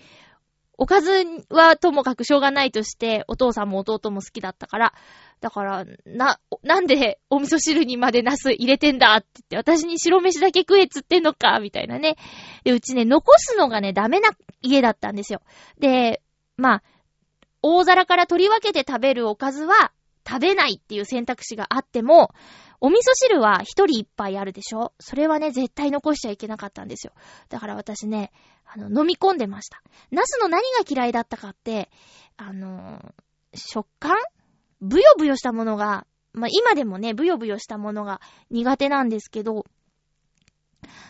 [0.78, 4.94] おかずはともかくしょうがないとして、お父さんも弟も好きだったから、
[5.42, 12.16] だから、な、なんでお味噌汁にまでナス入れてんだって言って、私に白飯だけ食えっつってんのか、みたいなね。
[12.64, 15.42] で、うちね、残すのがね、ダメな家だったんですよ。
[15.80, 16.22] で、
[16.58, 16.84] まあ、
[17.62, 19.92] 大皿から取り分けて食べるおかずは
[20.28, 22.32] 食べないっていう選択肢があっても、
[22.82, 24.94] お味噌汁は一人一杯あるでしょ？
[25.00, 27.14] それはね、絶対残しちゃいけなかったんですよ。
[27.50, 28.32] だから私ね、
[28.66, 29.82] あの、飲み込んでました。
[30.12, 31.90] ナスの何が嫌いだったかって、
[32.38, 33.14] あの
[33.54, 34.18] 食感？
[34.82, 38.20] ブヨブヨしたものが、まあ、今でもね、ブヨブヨしたものが
[38.52, 39.66] 苦手なんですけど、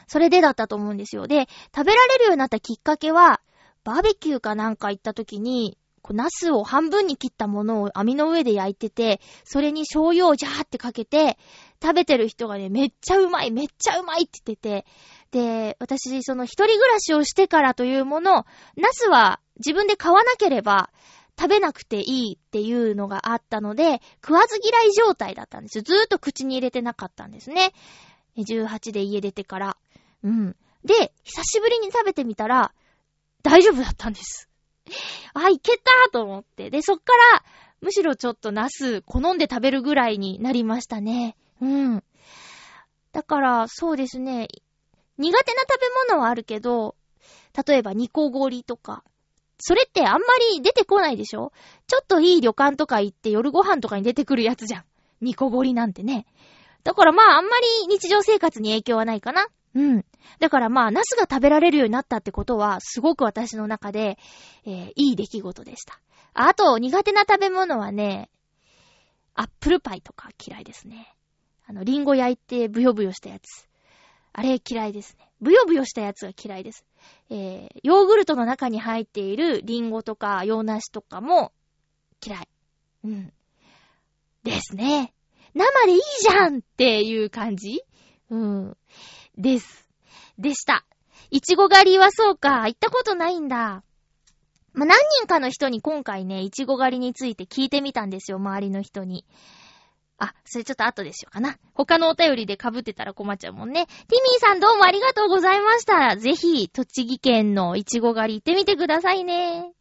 [0.07, 1.25] それでだったと思うんですよ。
[1.25, 3.41] で、食べられるようになったきっかけは、
[3.83, 11.39] バーベキューかなんか行った時に、こう、ナスを半分に切ったものを網の上で焼いてて、それに醤油をジャーってかけて、
[11.81, 14.85] 食べてる人がね、めっちゃうまい、めっちゃうまいって言ってて、
[15.31, 20.91] で、私、その一人暮らしをしてからというもの、ナスは自分で買わなければ
[21.39, 25.83] 食べなくていいっていうのがあったので、食わず嫌い状態だったんですよ。
[25.83, 27.73] ずーっと口に入れてなかったんですね。
[28.37, 29.77] 18で家出てから。
[30.23, 30.55] うん。
[30.83, 32.75] で、久しぶりに食べてみたら、
[33.41, 34.49] 大丈夫だったんです。
[35.33, 36.69] あ、いけたと思って。
[36.69, 37.43] で、そっから、
[37.81, 41.35] むしろちょっとナス好んで食べるぐらいになりましたね。
[41.61, 42.03] うん。
[43.11, 44.47] だから、そうですね。
[45.17, 46.95] 苦手な食べ物はあるけど、
[47.65, 49.03] 例えばニコゴリとか。
[49.57, 50.19] それってあんま
[50.53, 51.53] り出てこないでしょ？
[51.87, 54.83] ちょっといい旅館とか行って夜ご飯とかに出てくるやつじゃん。
[55.21, 56.25] ニコゴリなんてね。
[56.83, 59.47] だからまああんまり日常生活に影響はないかな。
[59.75, 60.05] うん。
[60.39, 64.17] だからまあ、ナスが食べられるようになったってことは、すごく私の中で、
[64.65, 65.99] えー、いい出来事でした。
[66.33, 68.29] あと、苦手な食べ物はね、
[69.35, 71.13] アップルパイとか嫌いですね。
[71.67, 73.67] あの、リンゴ焼いてブヨブヨしたやつ。
[74.31, 75.29] あれ嫌いですね。
[75.41, 76.85] ブヨブヨしたやつが嫌いです。
[77.29, 81.51] えー、ヨーグルトの中に入っているリンゴとか洋梨とかも
[82.25, 82.47] 嫌い。
[83.03, 83.33] うん。
[84.43, 85.13] ですね。
[85.53, 87.81] 生でいいじゃんっていう感じ
[88.29, 88.77] うん。
[89.37, 89.87] です。
[90.37, 90.85] でした。
[91.31, 92.67] いちご狩りはそうか。
[92.67, 93.83] 行ったことないんだ。
[94.73, 99.25] まあ、何人かの人に今回ね、いちご狩りについて聞いてみたんですよ、周りの人に。
[100.17, 101.57] あ、それちょっと後でしようかな。
[101.73, 103.85] 他のお便りで被ってたら困っちゃうもんね。
[103.85, 106.15] ティミーさんどうもありがとうございました。
[106.17, 109.71] ぜひ、栃木県のいちご狩り行ってみてくださいね。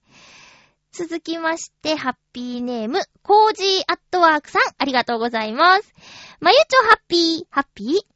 [0.92, 5.94] 続きまして、ハッピーネーム、コージーアットワークさん、ありがとうございます。
[6.40, 8.13] まゆちょハッピー、ハッピー？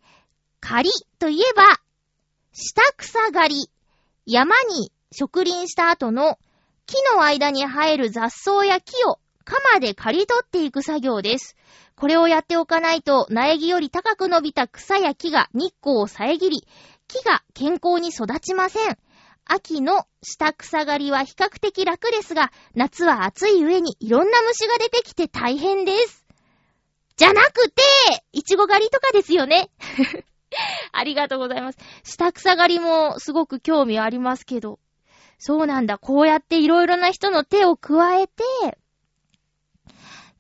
[0.61, 1.63] 刈りといえば、
[2.53, 3.71] 下草刈り。
[4.27, 6.39] 山に植林した後の
[6.85, 11.57] 木の間に生える雑草や木を鎌で刈り取っていく作業です。
[11.97, 16.69] これをやっておかないと苗木より高く伸びた草や木が日光を遮り、
[17.07, 18.99] 木が健康に育ちません。
[19.47, 26.27] 秋の下草刈りは比較的楽ですが、夏は暑い上にいろんな虫が出てきて大変です。
[27.17, 27.83] じゃなくて、
[28.33, 29.71] いちご狩りとかですよね。
[30.93, 31.79] ありがとうございます。
[32.05, 34.79] 下草刈りもすごく興味ありますけど。
[35.39, 35.99] そうなんだ。
[35.99, 38.43] こうやっていろいろな人の手を加えて、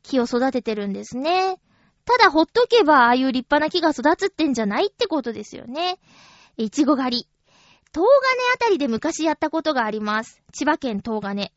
[0.02, 1.60] 木を育ててるんですね。
[2.04, 5.98] ただほっとけば、ああいう立派な木が育つってんじゃないってことですよね。
[6.56, 7.28] いちご狩り。
[7.92, 10.42] 東金あたりで昔やったことがあります。
[10.52, 11.52] 千葉県東金。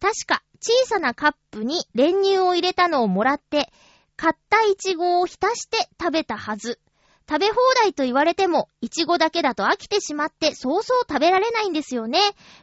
[0.00, 3.72] 確か、小さなカップに練乳を入れたのをもらって、
[4.16, 6.80] 買ったイチゴを浸して食べたはず。
[7.26, 12.20] 食べ放題と言われても、イチゴだけだと飽きてしまって、そうそう食べられないんですよね。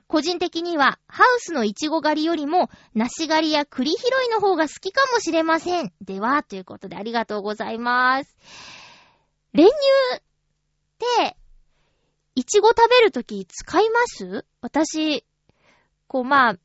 [0.08, 5.91] 個人的には、ハウスのイチゴ狩りよりも、梨狩りや栗拾いの方が好きかもしれません。
[6.02, 8.38] では、ということでありがとうございます。
[9.54, 9.71] 練乳
[10.17, 10.21] っ
[11.26, 11.38] て、
[12.36, 14.45] いちご食べるとき使います？
[14.62, 15.26] 私、
[16.08, 16.56] こうまあ、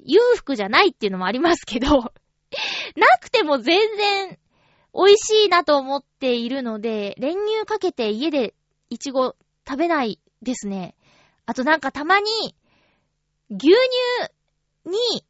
[0.00, 1.86] 裕福じゃないっていうのもありますけど
[2.96, 4.38] なくても全然
[4.94, 8.54] 美味しいなと思っているので、練乳かけて家で
[8.90, 10.94] いちご食べないですね。
[11.46, 12.26] あとなんかたまに、
[13.50, 15.24] 牛乳に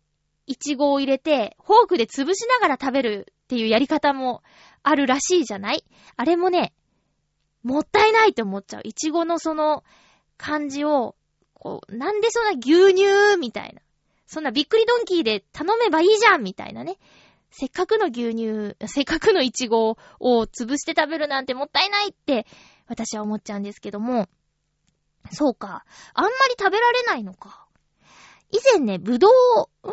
[0.46, 4.42] いちごを入れて、フォークで潰しながら食べるっていうやり方も
[4.82, 5.84] あるらしいじゃない？
[6.16, 6.72] あれもね、
[7.62, 8.80] もったいないって思っちゃう。
[8.84, 9.84] いちごのその
[10.36, 11.14] 感じを、
[11.54, 13.80] こう、なんでそんな牛乳みたいな。
[14.26, 16.98] そんなびっくりドンキーで頼めばいいじゃんみたいなね。
[17.54, 22.46] せっかくの牛乳、せっかくのイチゴを潰して食べるなんてもったいないって
[22.88, 24.26] 私は思っちゃうんですけども。
[25.30, 25.84] そうか。
[26.14, 27.66] あんまり食べられないのか。
[28.50, 29.92] 以前ね、ぶどう、ん？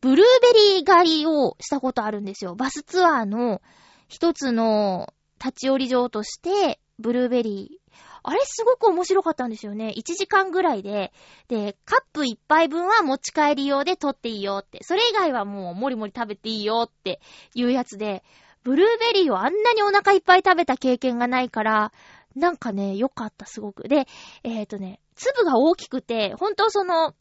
[0.00, 2.54] ブルーベリー狩りをしたことあるんですよ。
[2.54, 3.60] バスツアーの
[4.06, 7.87] 一つの立ち寄り場として、ブルーベリー。
[8.22, 9.92] あれすごく面白かったんですよね。
[9.96, 11.12] 1時間ぐらいで。
[11.48, 14.80] で、カップ1杯分は持ち帰り用で取っていいよって。
[14.82, 17.20] それ以外はもうもりもり食べていいよって
[17.54, 18.22] いうやつで、
[18.64, 21.92] ブルーベリーをあんなにお腹いっぱい食べた経験がないから、
[22.34, 23.88] なんかね、良かった、すごく。
[23.88, 24.06] で、
[24.42, 27.14] えっ、ー、とね、粒が大きくて、ほんとその、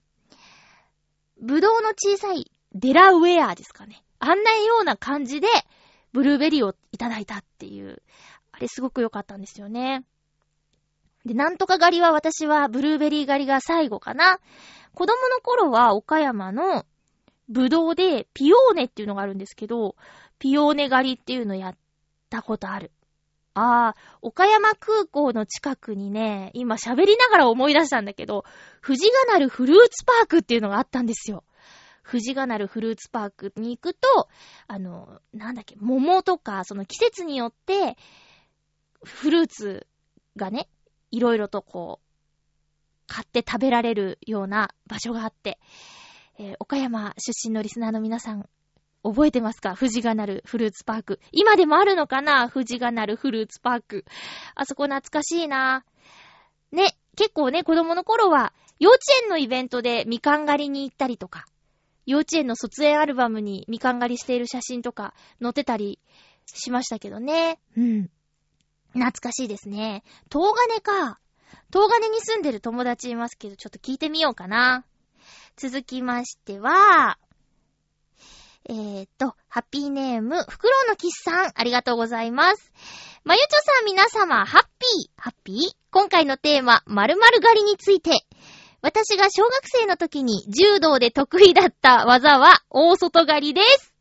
[1.39, 4.03] ぶどうの小さいデラウェアですかね。
[4.19, 5.47] あんなような感じで、
[6.12, 8.01] ブルーベリーをいただいたっていう。
[8.51, 10.03] あれすごく良かったんですよね。
[11.28, 14.40] で、なんとか狩りは私はブルーベリー狩りが最後かな。
[14.94, 16.86] 子供の頃は岡山の
[17.50, 19.96] ブドウでピオーネっていうのがあるんですけど、
[20.40, 21.78] ピオーネ狩りっていうのやっ
[22.30, 22.92] たことある。
[23.54, 28.46] ああ、岡山空港の近くにね、今喋りながら思い出したんだけど、
[28.86, 31.44] 富士ヶなるフルーツパークっていうのがあったんですよ。
[32.10, 34.30] 富士ヶなるフルーツパークに行くと、
[34.68, 37.98] あの、なんだっけ、桃とか、その季節によって、
[39.04, 39.88] フルーツ
[40.36, 40.70] がね、
[41.12, 42.08] いろいろとこう、
[43.08, 45.60] 買って食べられるような場所があって、
[46.39, 48.48] えー、岡山出身のリスナーの皆さん、
[49.04, 49.76] 覚えてますか？
[49.78, 51.20] 富士がなるフルーツパーク。
[51.32, 52.50] 今でもあるのかな？
[52.50, 54.06] 富士がなるフルーツパーク。
[54.56, 55.86] あそこ懐かしいな。
[56.72, 61.46] ね、結構ね、子供の頃は、幼稚園のイベントでみかん狩りに行ったりとか、
[62.06, 66.00] 幼稚園の卒園アルバムにみかん狩りしている写真とか載ってたり
[66.46, 67.60] しましたけどね。
[67.78, 68.10] うん。
[68.93, 70.04] 懐かしいですね。
[70.32, 71.19] 東金か。
[71.71, 74.86] 東金に住んでる友達いますけど、ちょっと聞いてみようかな。
[75.56, 77.17] 続きましては、
[78.69, 82.71] えーと、ハッピーネーム、フクロウのキスさん、ありがとうございます。
[83.23, 85.56] まゆちょさん皆様、ハッピー、ハッピー？
[85.91, 88.12] 今回のテーマ、〇〇狩りについて。
[88.82, 93.93] 私が小学生の時に柔道で得意だった技は大外狩りです。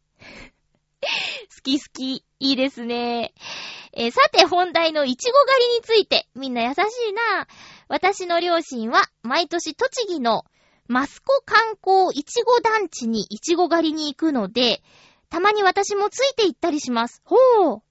[1.01, 3.33] 好き好き、いいですね。
[3.93, 6.77] えー、さて本題のいちご狩りについて、みんな優し
[7.09, 7.47] いな。
[7.89, 10.45] 私の両親は毎年栃木の
[10.87, 14.83] マスコ観光いちご団地にいちご狩りに行くので、
[15.31, 17.23] たまに私もついて行ったりします。
[17.25, 17.83] ほう。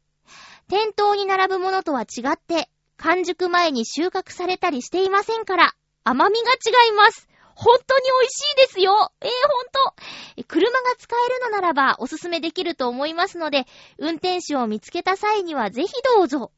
[0.68, 5.74] 店頭に並ぶものとは違って、完熟前に収穫されたりしていませんから、
[6.04, 7.28] 甘みが違います。
[7.56, 10.46] 本当に美味しいですよえー、ほんと。
[10.48, 13.66] 車が使えるのならばおすすめできると思いますので、
[13.98, 16.52] 運転手を見つけた際にはぜひどうぞ。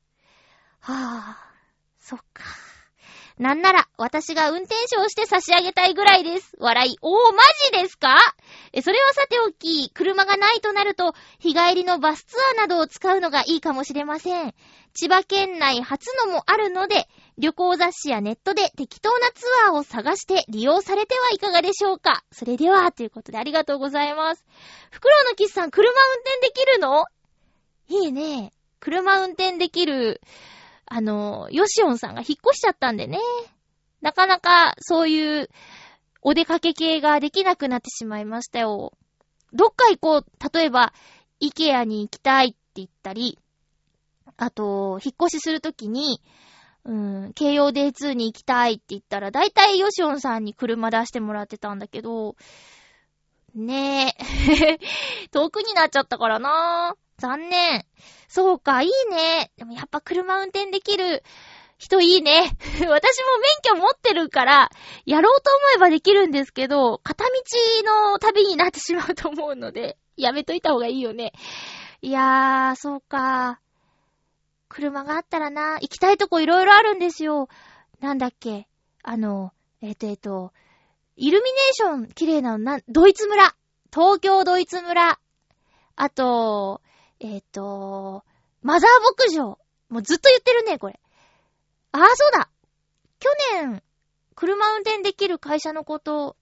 [0.79, 2.43] はぁ、そっか。
[3.37, 6.55] なんなら、私が運転手をして差し上げたいぐらいです。
[6.57, 6.97] 笑い。
[7.03, 8.17] おー、マジですか？
[8.73, 14.55] え、それはさておき、車がないとなると、日帰りのバスツアーなどを使うのがいいかもしれません。
[14.95, 17.07] 千葉県内初のもあるので、
[17.37, 22.23] 旅行雑誌やネットで適当なツアーを探して利用されてはいかがでしょうか？
[22.31, 24.43] それでは、ということでありがとうございます。
[24.89, 27.05] フクロウのキスさん、車運転できるの？
[27.89, 28.51] いいね。
[28.79, 30.21] 車運転できる、
[30.85, 33.19] あの、ヨシオンさんが引っ越しちゃったんでね。
[34.01, 35.49] なかなかそういう
[36.21, 38.93] お出かけ系ができなくなってしまいましたよ。
[39.53, 40.93] どっか行こう、例えば、
[41.39, 43.39] イケアに行きたいって言ったり、
[44.37, 46.21] あと、引っ越しするときに、
[46.87, 46.91] う
[47.27, 52.37] ん、京葉 D2 に行きたいって言ったら、だいたいヨシオンさんに車出してもらってたんだけど、
[53.53, 54.77] ねえ。
[55.31, 57.85] 遠くになっちゃったからな残念。
[58.29, 59.51] そうか、いいね。
[59.57, 61.23] でもやっぱ車運転できる
[61.77, 62.55] 人いいね。
[62.79, 63.03] 私も免
[63.63, 64.69] 許持ってるから、
[65.05, 67.31] やろうと思えばできるんですけど、片道
[68.11, 71.33] の旅になってしまうと思うので、やめといた方がいいよね。
[72.01, 73.59] いやー、そうか。
[74.69, 77.47] 車があったらな、行きたいとこいろいろあるんですよ。
[77.99, 78.67] なんだっけ。
[79.03, 80.53] あの、えっ、と、えっ、と、
[81.15, 83.55] イルミネーション綺麗なのな、ドイツ村。
[83.93, 85.19] 東京ドイツ村。
[85.95, 86.81] あと、
[87.19, 88.23] えっ、と、
[88.61, 89.57] マザー牧場。
[89.89, 90.99] もうずっと言ってるね、これ。
[91.91, 92.49] ああ、そうだ。
[93.19, 93.81] 去年、
[94.35, 96.35] 車運転できる会社のこと、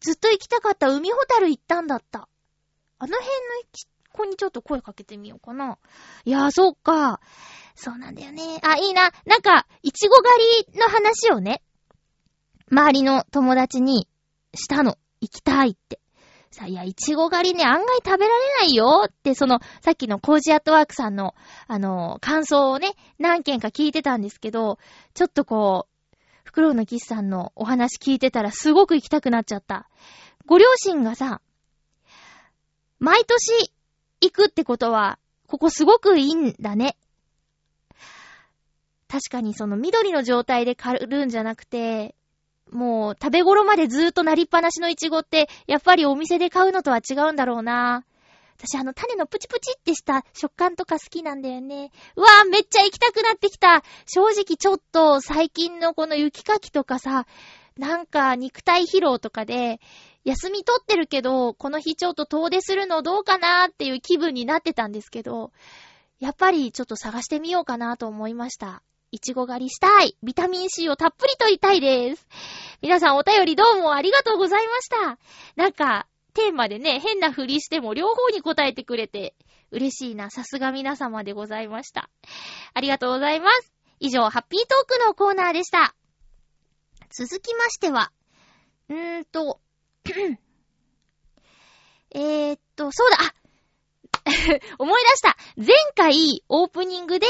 [0.00, 2.28] ずっと行きたかった海ホタル行ったんだった。
[2.98, 3.30] あの辺の
[3.62, 5.78] 行き子にちょっと声かけてみようかな。
[6.24, 7.20] いやー、そうか。
[7.74, 8.60] そうなんだよね。
[8.62, 9.10] あ、いいな。
[9.26, 10.28] なんか、いちご狩
[10.72, 11.62] りの話をね、
[12.70, 14.08] 周りの友達に
[14.54, 14.96] したの。
[15.20, 16.00] 行きたいって。
[16.50, 21.34] さあ、いや、いちご狩りね、案外食べられないよって、その、さっきのコージアットワークさんの、
[21.68, 24.78] あの、感想をね、何件か聞いてたんですけど、
[25.14, 29.88] ちょっとこう、フクロウのキスさんのお話聞いてたらすごく行きたくなっちゃった。
[30.46, 31.40] ご両親がさ、
[32.98, 33.72] 毎年
[34.20, 36.96] 行くってことは、ここすごくいいんだね。
[39.08, 42.14] 確かにその緑の状態で狩るんじゃなくて、
[42.70, 48.04] もう食べ頃までずーっとなりっぱなしのイチゴって、やっぱりお店で買うのとは違うんだろうな。
[48.56, 51.90] 私あの種のプチプチってした食感とか好きなんだよね。
[52.14, 53.82] うわぁ、めっちゃ行きたくなってきた。
[54.06, 57.26] 正直ちょっと最近のこの雪かきとかさ、
[57.78, 59.80] なんか肉体疲労とかで、
[60.24, 65.52] 休み取ってるけど、この日ちょっと遠出するのどうかなっていう気分になってたんですけど、
[66.18, 68.82] やっぱりちょっと探してみようかなと思いました。
[69.12, 70.16] いちご狩りしたい。
[70.22, 72.28] ビタミン C をたっぷりとりたいです。
[72.82, 75.18] 皆さんお便りどうもありがとうございました。
[75.56, 79.34] なんか、テーマでね、変なふりしても両方に答えてくれて、
[79.72, 80.30] 嬉しいな。
[80.30, 82.10] さすが皆様でございました。
[82.74, 83.72] ありがとうございます。
[83.98, 85.94] 以上、ハッピートークのコーナーでした。
[87.10, 88.12] 続きましては、
[88.88, 89.60] うーと、
[92.12, 93.34] えっと、そうだ、あ
[94.78, 97.26] 思い出した前回オープニングで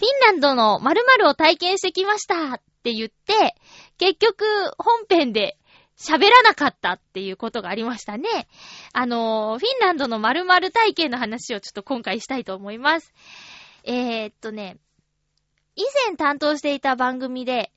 [0.00, 3.54] フィンランドの〇〇を体験してきましたって言って、
[3.98, 4.44] 結局
[4.78, 5.58] 本編で
[5.98, 8.48] 喋らなかったっていうことがありましたね。
[8.94, 13.12] あのフィンランドの〇〇体験の話をちょっと今回したいと思います。
[13.84, 14.78] えー、っとね、
[15.76, 17.70] 以前担当していた番組で、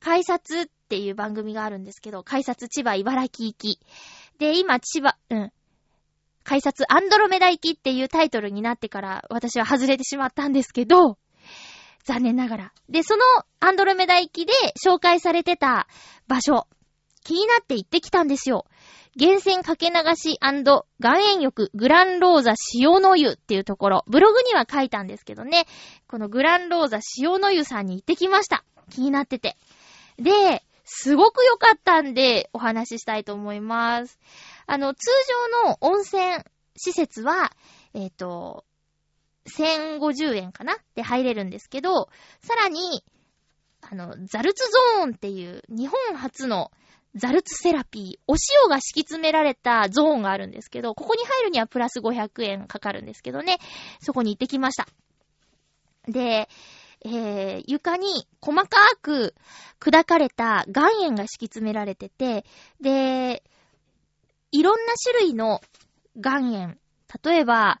[0.00, 3.78] 改札っっていう番組があるんですけど、改札千葉茨城行き。
[4.40, 5.52] で、今千葉、うん。
[6.42, 11.16] 改札アンドロメダ行きっていうタイトルになってから私は外れてしまったんですけど、
[12.02, 12.72] 残念ながら。
[12.88, 13.22] で、その
[13.60, 14.52] アンドロメダ行きで
[14.84, 15.86] 紹介されてた
[16.26, 16.66] 場所、
[17.22, 18.66] 気になって行ってきたんですよ。
[19.14, 25.66] 源泉かけ流し岩塩浴グランローザ塩の湯っていうところ、ブログには書いたんですけどね、
[26.08, 28.64] このグランローザ塩の湯さんに行ってきました。
[28.90, 29.56] 気になってて。
[30.18, 30.62] で、
[30.92, 34.18] すごく良かったんでお話ししたいと思います。
[34.66, 35.08] あの、通
[35.62, 36.20] 常の温泉
[36.76, 37.52] 施設は、
[37.94, 38.64] えっ、ー、と、
[39.46, 40.76] 1050円かな？
[40.96, 42.08] で入れるんですけど、
[42.42, 43.04] さらに、
[43.82, 46.72] あの、ザルツゾーンっていう日本初の
[47.14, 48.34] ザルツセラピー、お
[48.64, 53.58] 塩が敷き詰められたゾーンがあるんですけど、ここに入るにはプラス500円かかるんですけどね、
[54.00, 54.88] そこに行ってきました。
[56.08, 56.48] で、
[57.02, 58.68] えー、床に細か
[59.00, 59.34] く
[59.80, 62.44] 砕かれた岩塩が敷き詰められてて、
[62.80, 63.42] で、
[64.52, 65.60] いろんな種類の
[66.16, 66.78] 岩塩、
[67.24, 67.80] 例えば、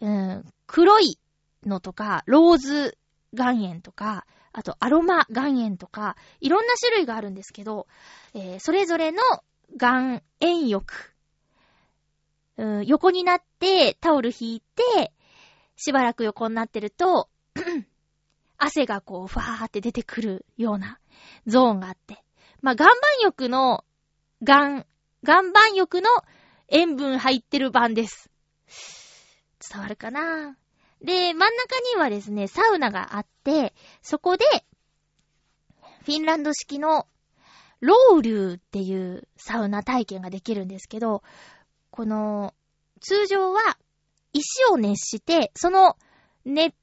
[0.00, 1.18] うん、黒い
[1.64, 2.98] のとか、ローズ
[3.32, 7.86] 岩塩とか、あとアロマ岩塩とか、いろんな種類があるんですけど、
[8.34, 9.22] えー、それぞれの
[9.80, 11.14] 岩塩浴、
[12.56, 15.12] うん、横になってタオル引いて、
[15.76, 17.28] しばらく横になってると、
[18.70, 21.00] 汗がこう、ふわーって出てくるような
[21.46, 22.22] ゾーンがあって。
[22.62, 23.84] まあ、岩盤浴の、
[24.40, 24.86] 岩、
[25.22, 26.08] 岩盤浴の
[26.68, 28.30] 塩分入ってる版です。
[29.70, 30.56] 伝わるかな？
[31.02, 34.44] で、真ん中にはですね、サウナがあって、そこで、
[36.04, 37.06] フィンランド式の
[37.80, 41.22] ロウリューっていうサウナ体験ができるんですけど、
[41.90, 42.54] この、
[43.00, 43.78] 通常は
[44.32, 45.96] 石を熱して、その
[46.44, 46.74] 熱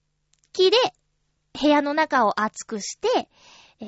[0.51, 0.77] 気で
[1.57, 3.29] 部屋の中を熱くして、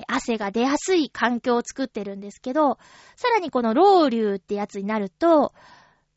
[0.07, 2.78] 汗が出やすい環境を作ってるんですけど、
[3.15, 5.53] さらにこのロウリューってやつになると、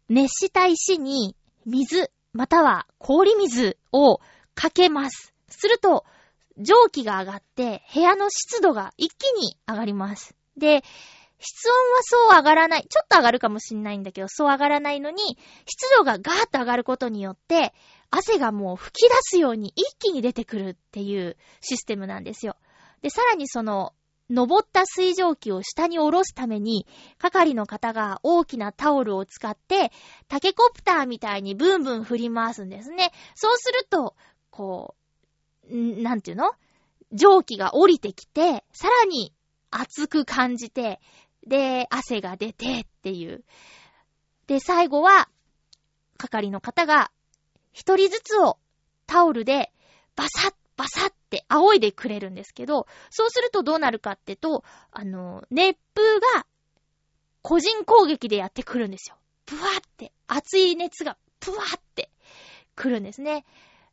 [0.08, 4.20] 熱した石に水、または氷水を
[4.54, 5.32] かけます。
[5.48, 6.04] すると、
[6.58, 10.34] 蒸気が上がって、部屋の湿度が一気に上がります。
[10.56, 10.82] で、
[11.38, 12.86] 室温はそう上がらない。
[12.88, 17.74] ちょっと上がるかもしんないんだけど、そう上がらないのに、湿度がガーッと上がることによって、
[18.14, 22.56] 汗がもう吹き出すように一気に出てくるっていうシステムなんですよ。
[23.00, 23.94] で、さらにその、
[24.28, 26.86] 登った水蒸気を下に下ろすために、
[27.18, 29.92] 係の方が大きなタオルを使って、
[30.28, 33.12] タケコプターみたいにブンブン振り回すんですね。
[33.34, 34.14] そうすると、
[34.50, 34.94] こ
[35.70, 36.52] う、なんていうの？
[37.12, 39.32] 蒸気が降りてきて、さらに
[39.70, 41.00] 熱く感じて、
[41.46, 43.42] で、汗が出てっていう。
[44.46, 45.28] で、最後は、
[46.18, 47.10] 係の方が、
[47.72, 48.58] 一人ずつを
[49.06, 49.72] タオルで
[50.16, 56.46] バサッバサッって仰いでくれるんですけど、そうするとどうなるかってと、あの、熱風が
[57.42, 59.16] 個人攻撃でやってくるんですよ。
[59.46, 62.10] ブワって、熱い熱がブワって
[62.74, 63.44] 来るんですね。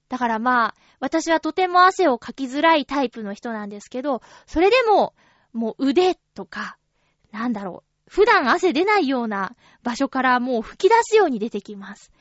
[0.07, 5.13] だからまあ、私はとても汗をかきづらいタイプの人なんですけど、それでも、
[5.53, 6.77] もう腕とか、
[7.31, 12.11] なんだろう、普段汗出ないような場所からもう吹き出すように出てきます。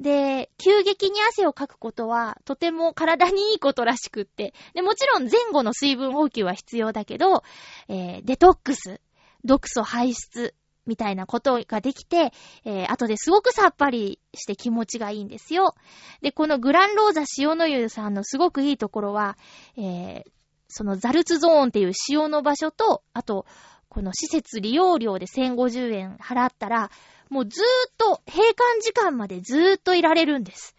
[0.00, 4.54] で、急激に汗をかくことは、とても体にいいことらしくって。
[4.74, 7.44] で、もちろん前後の水分補給は必要だけど、
[7.88, 9.00] えー、デトックス、
[9.44, 10.54] 毒素排出、
[10.86, 12.32] みたいなことができて、
[12.64, 15.74] えー、後ですごくさっぱりして気持ちがいいんですよ。
[16.20, 19.38] で、このグランローザ塩の湯さんのすごくいいところは、
[19.76, 20.22] えー、
[20.68, 23.46] そのザルツゾーンっていう塩の場所と、あと、
[23.88, 26.90] この施設利用料で1050円払ったら、
[27.30, 30.74] もうずーっと閉館時間までずーっといられるんです。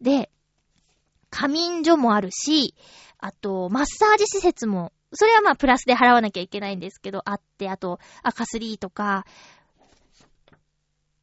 [0.00, 0.30] で、
[1.30, 2.74] 仮眠所もあるし、
[3.18, 9.26] あと、マッサージ施設も、それはまあプラスで払わなきゃいけないんですけど、あって、あと、赤スリーとか、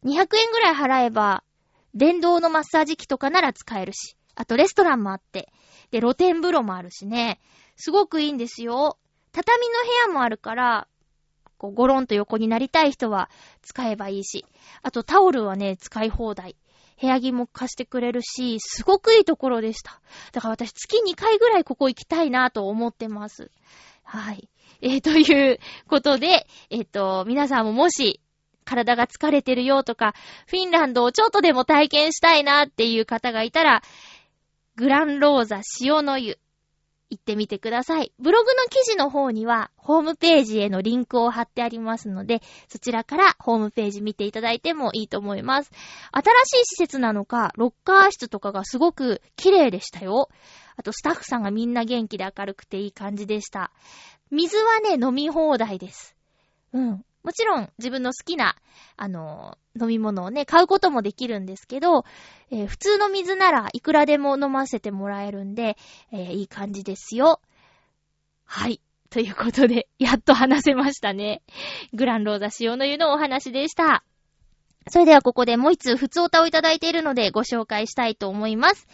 [0.03, 1.43] 200円ぐらい払えば、
[1.93, 5.51] 電動のマッサージ機とかなら使えるし、あとレストランもあって、
[5.91, 7.39] で、露天風呂もあるしね、
[7.78, 8.97] すごくいいんですよ。
[9.32, 10.88] 畳の部屋もあるから、
[11.66, 13.30] こう、ゴロンと横になりたい人は
[13.61, 14.45] 使えばいいし。
[14.84, 16.55] あとタオルはね、使い放題。
[17.01, 19.99] 部屋着も貸してくれるし、すごくいいところでした。
[20.32, 23.51] だから私月2回ぐらいここ行きたいなと思ってます。
[24.03, 24.47] はい。
[24.82, 28.22] えー、 ということで、えっ、ー、と、皆さんももし、
[28.63, 30.13] 体が疲れてるよとか、
[30.47, 33.84] フィンランドをちょっとでも体験したいなっていう方がいたら、
[34.76, 36.38] グランローザ塩の湯、
[37.16, 38.11] 行ってみてください。
[38.20, 45.72] ブログの記事の方には、ホームページへのリンクを貼ってありますので、そちらからホームページ見ていただいてもいいと思います。
[46.11, 50.30] 新しい施設なのか、ロッカー室とかがすごく綺麗でしたよ。
[50.76, 53.72] あと、スタッフさんがみんな元気で明るくていい感じでした。
[54.30, 56.16] 水はね、飲み放題です。
[56.74, 57.05] うん。
[57.26, 58.55] もちろん自分の好きな、
[58.97, 62.05] あの飲み物をね、買うこともできるんですけど、
[62.51, 65.76] えー、普通の水ならいくらでも飲ませてもらえるんで、
[66.11, 67.41] えー、いい感じですよ。
[68.43, 68.80] はい。
[69.09, 71.41] ということで、 やっと話せましたね。
[71.93, 74.03] グランローザ塩の湯のお話でした。
[74.91, 78.88] それではここでもう一通普通歌をいただいているのでご紹介したいと思います。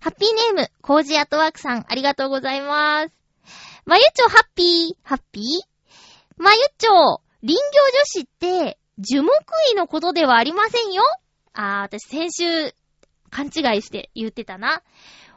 [0.00, 3.14] ハッピーネーム、コージアットワークさん、ありがとうございます。
[3.84, 5.76] まゆちょハッピー、ハッピー？
[6.36, 7.60] まゆちょ、林業
[7.92, 9.30] 女子って、樹木
[9.72, 11.02] 医のことではありませんよ。
[11.52, 12.74] あー、私先週、
[13.30, 14.82] 勘違いして言ってたな。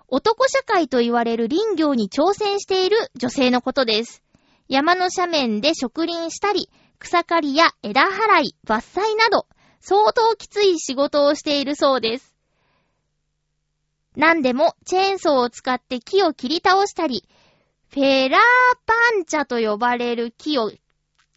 [0.08, 4.24] 男社会と言われる林業に挑戦している女性のことです。
[4.68, 6.70] 山の斜面で植林したり、
[7.00, 9.48] 草刈りや枝払い、伐採など、
[9.82, 12.36] 相当きつい仕事をしているそうです。
[14.16, 17.24] 何でも、チェーンソーを使って木を切り倒したり、
[17.90, 18.42] フェラー
[18.86, 20.72] パンチャと呼ばれる木を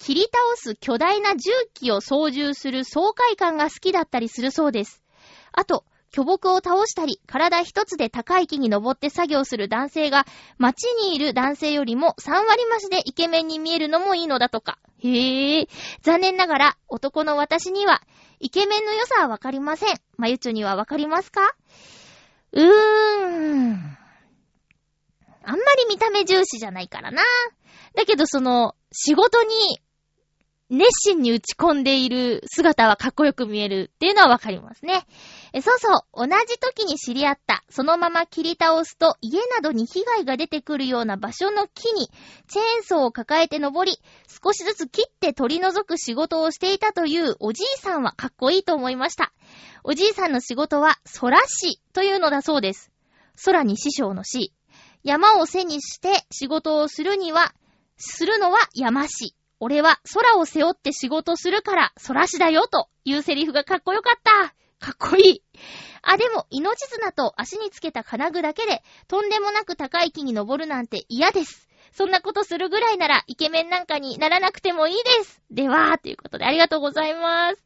[0.03, 5.01] 切り倒す巨大な重機を操縦する爽快感が好きだったりするそうです。
[5.53, 10.27] あと、巨木を倒したり、体一つで高い木に登って作業する男性が、
[10.59, 14.81] 街にいる男性よりも3割増しでイケメンに見えるのもいいのだとか。
[14.99, 15.69] へえ。
[16.01, 18.03] 残念ながら、男の私には、
[18.41, 20.01] イケメンの良さはわかりません。
[20.17, 21.55] まゆちょにはわかりますか？
[22.51, 23.99] うーん。
[25.45, 27.23] あんまり見た目重視じゃないからな。
[27.95, 29.82] だけどその、仕事に
[30.71, 35.07] 熱心に打ち込んでいる姿はかっこよく見えるっていうのはわかりますね。
[35.61, 42.09] そうそう、同じ時に知り合った、そのまま切り倒すと家などに被害が出てくるような場所の木に
[42.49, 43.99] チェーンソーを抱えて登り、
[44.43, 49.33] 少しずつ切って取り除く仕事をしていたというおじいさんはかっこいいと思いました。
[49.85, 52.91] おじいさんの仕事は空師というのだそうです。
[53.45, 54.55] 空に師匠の師。
[55.03, 57.53] 山を背にして仕事をするには、
[57.97, 59.35] するのは山師。
[59.65, 64.53] 俺は空を背負って仕事するから空師だよというセリフがかっこよかった。
[64.85, 65.43] かっこいい。
[66.03, 71.69] あ、でも、命綱と足につけた金具だけで、とんでもなく高い木に登るなんて嫌です。
[71.93, 75.41] そんなことするぐらいなら、イケメンなんかにならなくてもいいです。
[75.53, 77.65] では、ということでありがとうございます。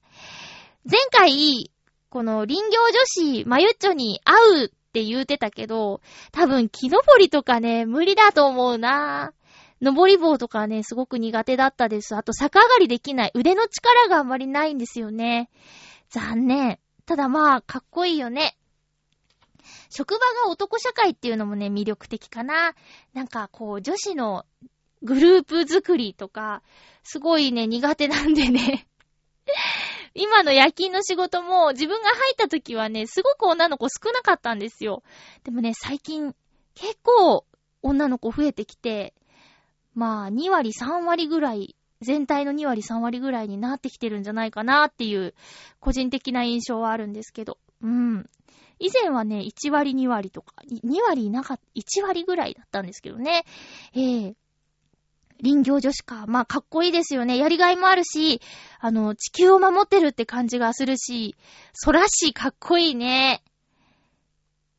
[0.84, 1.70] 前回、
[2.11, 9.32] この林業女子、まゆっちょに会うって言うてたけど、多分木登りとかね、無理だと思うな
[9.87, 12.16] 登り棒とかね、すごく苦手だったです。
[12.16, 13.30] あと、逆上がりできない。
[13.34, 15.49] 腕の力があんまりないんですよね。
[16.09, 16.80] 残念。
[17.05, 18.57] ただまあ、かっこいいよね。
[19.89, 22.74] 職場が男社会っていうのもね、魅力的かな。
[23.14, 24.45] なんか、こう、女子の
[25.03, 26.62] グループ作りとか、
[27.05, 28.89] すごいね、苦手なんでね。
[30.14, 35.05] 今の夜勤の仕事も自分が入った時はね、すごく女の子少なかったんですよ。
[35.45, 36.34] でもね、最近
[36.74, 37.47] 結構
[37.82, 39.14] 女の子増えてきて、
[39.97, 45.34] まあ、2割、3割ぐらい、全体の2割、3割ぐらいになってきてるんじゃないかなっていう、
[45.80, 47.59] 個人的な印象はあるんですけど。
[47.82, 48.28] うん。
[48.78, 53.47] 以前はね、1割、2割とか、2割いなかった、1割ぐらいだったんですけどね。
[53.94, 54.34] ええー、
[55.42, 56.26] 林業女子か。
[56.26, 57.38] まあ、かっこいいですよね。
[57.38, 58.42] やりがいもあるし、
[58.78, 61.36] あの、地球を守ってるって感じがするし、
[61.84, 63.42] 空しいかっこいいね。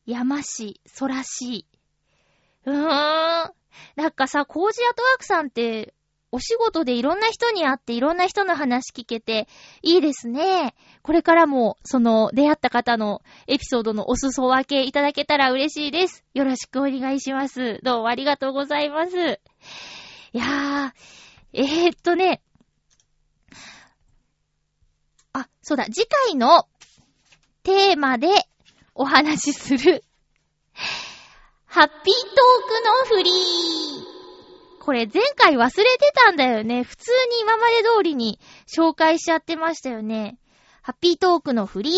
[0.06, 1.66] 山し、空しい。
[2.66, 3.57] うーん。
[3.96, 5.94] なんかさ、コージアトワークさんって、
[6.30, 9.48] お仕事でいろんな人に会っていろんな人の話聞けて
[9.82, 10.74] いいですね。
[11.02, 16.24] これからも、その出会った方のエピソードのお裾分けいただけたら嬉しいです。
[16.34, 17.80] よろしくお願いします。
[17.82, 19.16] どうもありがとうございます。
[20.32, 20.92] いやー、
[21.54, 22.42] えー、っとね、
[25.32, 26.68] あ、そうだ、次回の
[27.62, 28.28] テーマで
[28.94, 30.04] お話しする
[31.70, 33.34] ハッピートークのフリー。
[34.80, 36.82] これ前回忘れてたんだよね。
[36.82, 40.38] 普通に今まで通りに紹介しちゃってましたよね。
[40.80, 41.94] ハッピートークのフリー。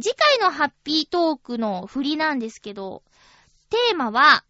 [0.00, 3.02] 次回のハッピートークのフリなんですけど、
[3.68, 4.42] テーマは、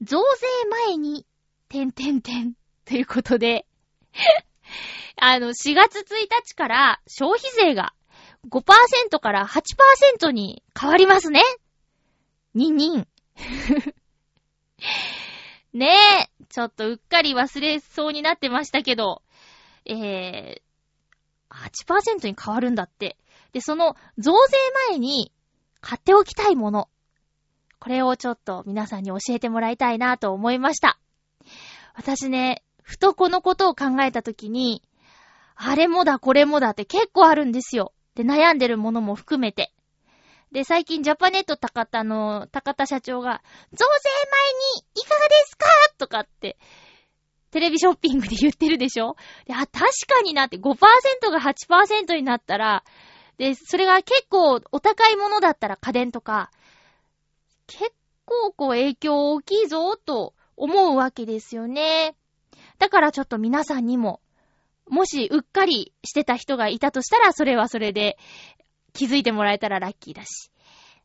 [0.00, 1.26] 増税前に、
[1.68, 3.66] てんてんてん、ということで
[5.20, 6.04] あの、4月1
[6.46, 7.94] 日から消費税が
[8.48, 11.42] 5%から8%に変わりますね。
[12.54, 13.08] にんにん。
[15.72, 19.22] ねえ、ちょっとうっかり忘れそうになってましたけど、
[19.84, 20.60] えー、
[21.50, 23.16] 8%に変わるんだって。
[23.52, 24.56] で、その増税
[24.90, 25.32] 前に
[25.80, 26.88] 買っておきたいもの。
[27.78, 30.98] これをちょっと皆さんに教えてもらいたいなと思いました。
[31.94, 34.82] 私ね、ふとこのことを考えたときに、
[35.54, 37.92] あれもだこれもだって結構あるんですよ。
[38.14, 39.72] で、悩んでるものも含めて。
[40.52, 43.42] で、最近ジャパネット高田の、高田社長が、
[43.72, 45.66] 増税前にいかがですか？
[45.98, 46.58] とかって、
[47.52, 49.16] テレビショッピングで言ってるでしょ？
[49.46, 49.72] で、あ、確
[50.08, 50.74] かになって5%
[51.30, 52.84] が8%になったら、
[53.38, 56.50] で、それが結構お高いものだったら家電とか、
[57.66, 57.92] 結
[58.24, 62.16] 構こう影響大きいぞと思うわけですよね。
[62.78, 64.20] だからちょっと皆さんにも、
[64.88, 68.18] もしうっかりしてた人がいたとしたら、それはそれで、
[68.92, 70.50] 気づいてもらえたらラッキーだし。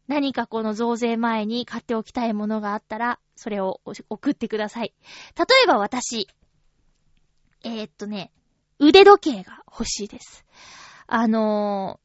[0.07, 4.93] 何かこの増税前に買っておきたいものがあったら、それを送ってください。
[5.37, 6.27] 例えば私、
[7.63, 8.31] えー、っとね、
[8.77, 10.45] 腕時計が欲しいです。
[11.07, 11.99] あの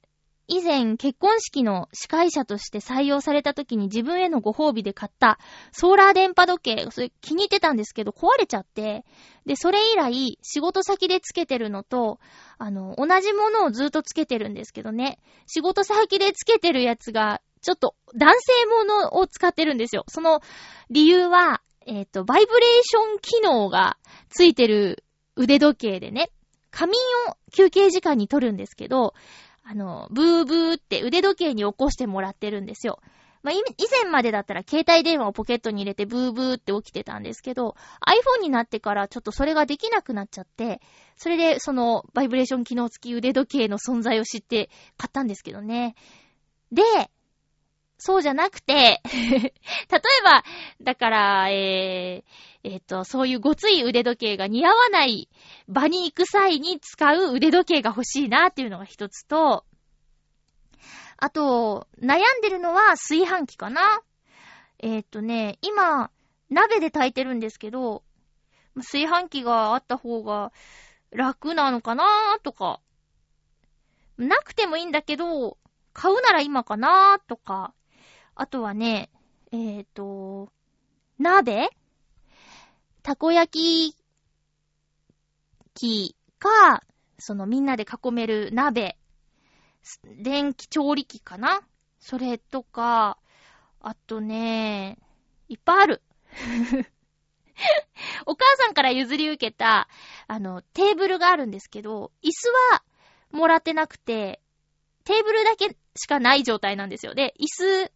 [0.51, 5.39] 以前結婚式の司会者として採用された時に自分へのご褒美で買った
[5.71, 9.05] ソーラー電波時計、それ気に入ってたんですけど壊れちゃって、
[9.47, 12.19] で、それ以来仕事先でつけてるのと、
[12.59, 20.05] あの、同じものをずっとつけてるんですけどね、仕事先でつけてるやつが、ちょっと男性ものを使ってるんですよ。
[20.09, 20.41] その
[20.91, 23.99] 理由は、えっ、ー、と、バイブレーション機能が
[24.31, 25.05] ついてる
[25.37, 26.33] 腕時計でね、
[26.73, 26.99] 仮眠
[27.31, 29.15] を休憩時間に取るんですけど、
[29.71, 32.99] あの、ブーブーって腕時計に起こしてもらってるんですよ。
[33.45, 33.63] まあ、以
[34.03, 40.81] 前までだったら携帯電話をポケットに入れてブーブーって起きてたんですけど、iPhone になってからちょっとそれができなくなっちゃって、
[41.17, 45.95] それでそのバイブレーション機能付き腕時計の存在を知って買ったんですけどね。
[46.73, 46.83] で、
[48.01, 49.53] そうじゃなくて、 例え
[50.25, 50.43] ば、
[50.81, 55.29] だから、えー、えっ、ー、と、そういうごつい腕時計が似合わない
[55.69, 59.67] 場に行く際に使う腕時計が欲しいなっていうのが一つと、
[61.19, 64.01] あと、悩んでるのは炊飯器かな。
[64.79, 66.11] えっ、とね、今、
[66.49, 68.03] 鍋で炊いてるんですけど、
[68.77, 70.53] 炊飯器があった方が
[71.11, 72.81] 楽なのかなとか、
[74.17, 75.59] なくてもいいんだけど、
[75.93, 77.75] 買うなら今かなとか、
[78.41, 79.11] あとはね、
[79.53, 80.51] えっ、ー、と、
[81.19, 81.69] 鍋？
[83.03, 83.97] たこ焼き
[85.75, 86.83] 器か、
[87.19, 88.97] そのみんなで囲める鍋、
[90.23, 91.61] 電気調理器かな？
[91.99, 93.19] それとか、
[93.79, 94.97] あとね、
[95.51, 96.03] いっぱいある。
[98.25, 99.87] お母さんから譲り受けた、
[100.29, 102.83] あの、テーブルがあるんですけど、椅子は
[103.33, 104.41] もらってなくて、
[105.05, 107.15] テーブルだけしかない状態なんですよ。
[107.15, 107.45] で、椅
[107.85, 107.93] 子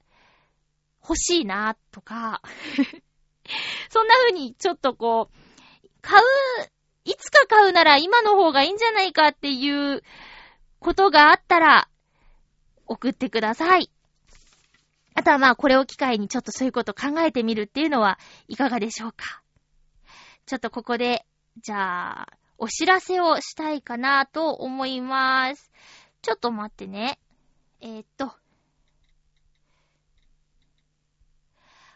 [1.06, 2.40] 欲しいな、とか
[3.90, 6.24] そんな風にちょっとこう、買う、
[7.04, 10.02] いつか買うなら今の方がいいんじゃないかっていう
[10.80, 11.88] ことがあったら、
[12.86, 13.90] 送ってください。
[15.14, 19.42] あとはまあこれを機会にちょっとそういうこと考えてみるっていうのはいかがでしょうか。
[20.46, 21.24] ちょっとここで、
[21.58, 22.28] じゃあ、
[22.58, 25.70] お知らせをしたいかなと思います。
[26.22, 27.18] ちょっと待ってね。
[27.80, 28.34] えー、っと。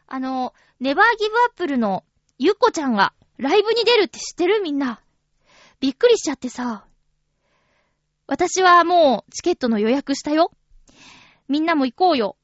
[0.09, 2.03] あの、ネバーギブアップルの
[2.39, 5.03] ゆっこちゃんがライブに出るって知ってるみんな。
[5.81, 6.87] びっくりしちゃってさ。
[8.27, 10.51] 私はもうチケットの予約したよ。
[11.47, 12.37] みんなも行こうよ。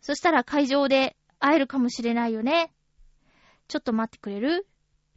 [0.00, 2.72] そしたら会場で会えるかもしれないよね。
[3.68, 4.66] ちょっと待ってくれる？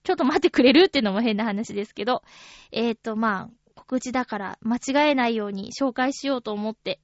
[0.04, 2.24] ちょっと待ってくれるってのも変な話ですけど。
[2.72, 7.00] えっ、ー、と、まあ、告知だから間違えないように紹介しようと思って。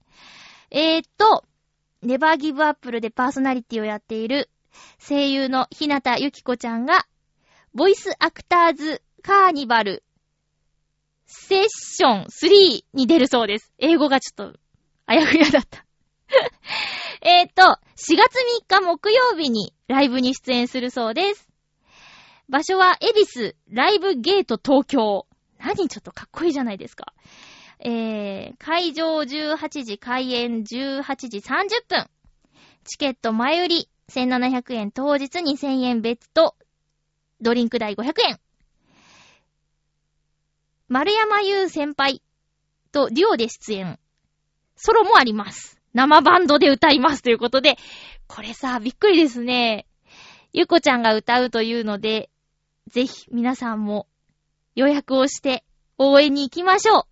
[0.71, 1.45] えー、と、
[2.01, 4.49] ネバーギブアップルでパーソナリティをやっている
[4.99, 7.05] 声優のひなたゆきこちゃんが、
[7.73, 10.03] ボイスアクターズカーニバル
[11.25, 13.73] セッション3に出るそうです。
[13.79, 14.59] 英語がちょっと
[15.05, 15.85] あやふやだった
[17.21, 18.17] えっと、4月3
[18.67, 21.47] 日木曜日にライブに出演するそうです。
[22.49, 25.27] 場所は、エビスライブゲート東京。
[25.57, 27.13] 何ちょっとかっこいいじゃないですか。
[27.79, 32.07] えー、会場18時、開演18時30分。
[32.83, 36.55] チケット前売り1700円、当日2000円別と、
[37.41, 38.39] ドリンク代500円。
[40.87, 42.21] 丸山優先輩
[42.91, 43.99] とデュオで出演。
[44.75, 45.79] ソロもあります。
[45.93, 47.77] 生バンドで歌いますということで、
[48.27, 49.87] これさ、びっくりですね。
[50.53, 52.29] ゆこちゃんが歌うというので、
[52.87, 54.07] ぜひ皆さんも
[54.75, 55.63] 予約をして
[55.97, 57.03] 応援に行きましょう。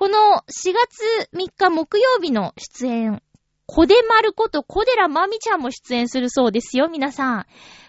[0.00, 0.16] この
[0.48, 3.22] 4月3日木曜日の出演、
[3.66, 7.46] コデマルこと小寺まみちゃんも出演するそうですよ、皆さん。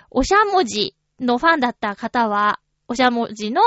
[0.10, 2.60] おしゃもじのファンだった方は、
[2.90, 3.62] おしゃもじの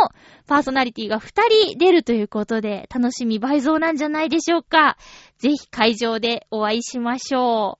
[0.47, 1.29] パーソナリティが2
[1.71, 4.99] 人出るということで、楽しみ倍増なんじゃないでしょうか。
[5.39, 7.79] ぜひ会場でお会いしましょ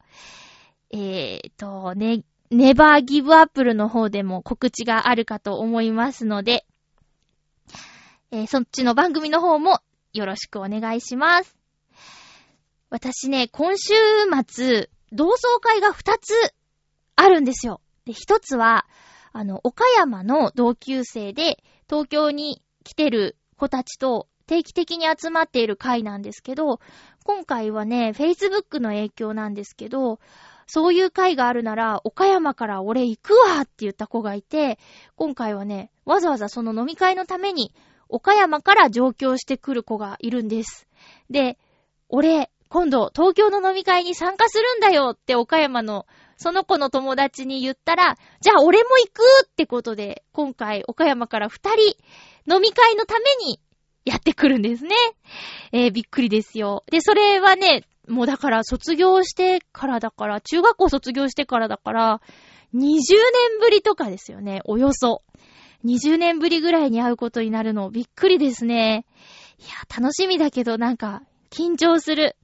[0.93, 0.97] う。
[0.97, 6.65] えーと、ね、ネバーギブアップルの方でも告知があるかと思いますので、
[8.31, 9.83] えー、そっちの番組の方も
[10.15, 11.57] よろしくお願いします。
[12.89, 13.93] 私ね、今週
[14.47, 16.33] 末、同窓会が2つ
[17.17, 17.81] あるんですよ。
[18.05, 18.87] で、1つは、
[19.33, 26.79] あの、岡山の同級生で、東京に来てる子たちと定期的に集まっている会なんですけど、
[27.25, 30.21] 今回はね、Facebook の影響なんですけど、
[30.67, 34.79] そういう会があるなら、岡山から俺行くわって言った子がいて、
[35.17, 37.75] 今回はね、わざわざその飲み会のために、
[38.09, 40.87] 岡山から上京してくる子がいるんです。
[41.31, 41.59] で、
[42.09, 51.97] 俺、今度、東京の飲み会に参加するんだよって岡山のその子の友達に言ったら、じゃあ俺も行くってことで、今回岡山から二人
[52.53, 53.61] 飲み会のために
[54.05, 54.95] やってくるんですね。
[55.73, 56.85] えー、びっくりですよ。
[56.91, 62.21] で、それはね、もうだから卒業してからだから、中学校卒業してからだから、
[62.75, 63.01] 20年
[63.61, 65.23] ぶりとかですよね、およそ。
[65.85, 69.07] 20年ぶりぐらいに会うことになるの、びっくりですね。
[69.59, 72.37] いや、楽しみだけど、なんか、緊張する。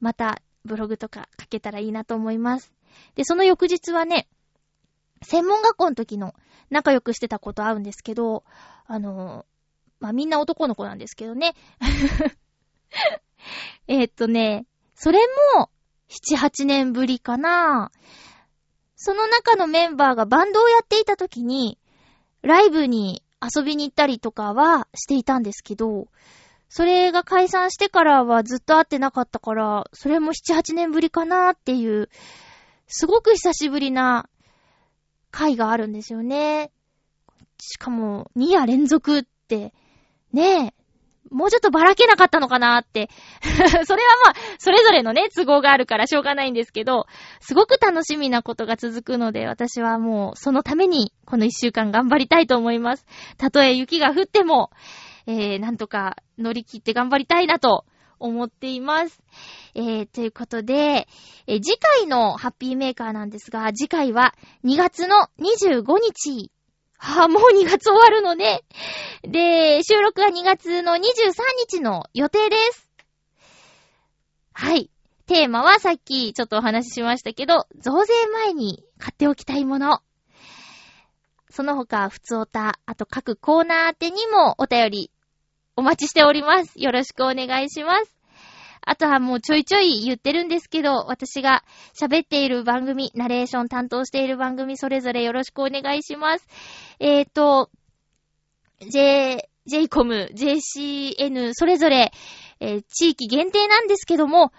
[0.00, 2.72] また、ブログとか書けたらいいなと思います。
[3.14, 4.28] で、その翌日はね、
[5.22, 6.34] 専門学校の時の
[6.70, 8.44] 仲良くしてた子と会うんですけど、
[8.86, 9.46] あの、
[10.00, 11.54] まあ、みんな男の子なんですけどね。
[13.88, 15.18] えっとね、それ
[15.56, 15.70] も、
[16.08, 17.90] 7、8年ぶりかな。
[18.96, 21.78] その中のメンバーがバンドをやっていた時に、
[22.44, 26.08] ライブに遊びに行ったりとかはしていたんですけど、
[26.68, 32.08] それが解散してからはずっと会ってなかったから、それも7、8年ぶりかなっていう、
[32.86, 34.28] すごく久しぶりな
[35.30, 36.70] 回があるんですよね。
[37.60, 39.72] しかも、2夜連続って、
[40.32, 40.74] ねえ、
[41.30, 43.08] もうちょっとばらけなかったのかなって。
[43.42, 43.84] それは
[44.24, 47.06] まあ、それぞれのね、都合があるからしょうがないんですけど、
[47.40, 53.06] すごく楽しみなことが続くので、私はもう、そのために、この一週間頑張りたいと思います。
[53.38, 54.70] たとえ雪が降っても、
[55.26, 57.86] えー、なんとか乗り切って頑張りたいなと
[58.18, 59.22] 思っています。
[59.74, 61.08] えー、ということで、
[61.46, 66.50] えー、次回のハッピーメーカーなんですが、次回は2月の25日
[66.96, 68.62] はあ、もう2月終わるのね。
[69.22, 71.00] で、収録は2月の23
[71.68, 72.88] 日の予定です。
[74.52, 74.90] はい。
[75.26, 80.00] テーマはさっきちょっとお話ししましたけど、増税前に買っておきたいもの。
[81.50, 85.10] その他、ふつおた、あと各コーナー宛てにもお便り
[85.76, 86.72] お待ちしております。
[86.76, 88.13] よろしくお願いします。
[88.86, 91.64] あとはもうちょいちょい言ってるんですけど、私が
[91.98, 96.46] 喋っている番組、ナレーション担当している番組、それぞれよろしくお願いします。
[97.00, 97.70] えっ、ー、と、
[98.80, 102.12] J、JCOM、JCN、それぞれ、
[102.60, 104.52] えー、地域限定なんですけども、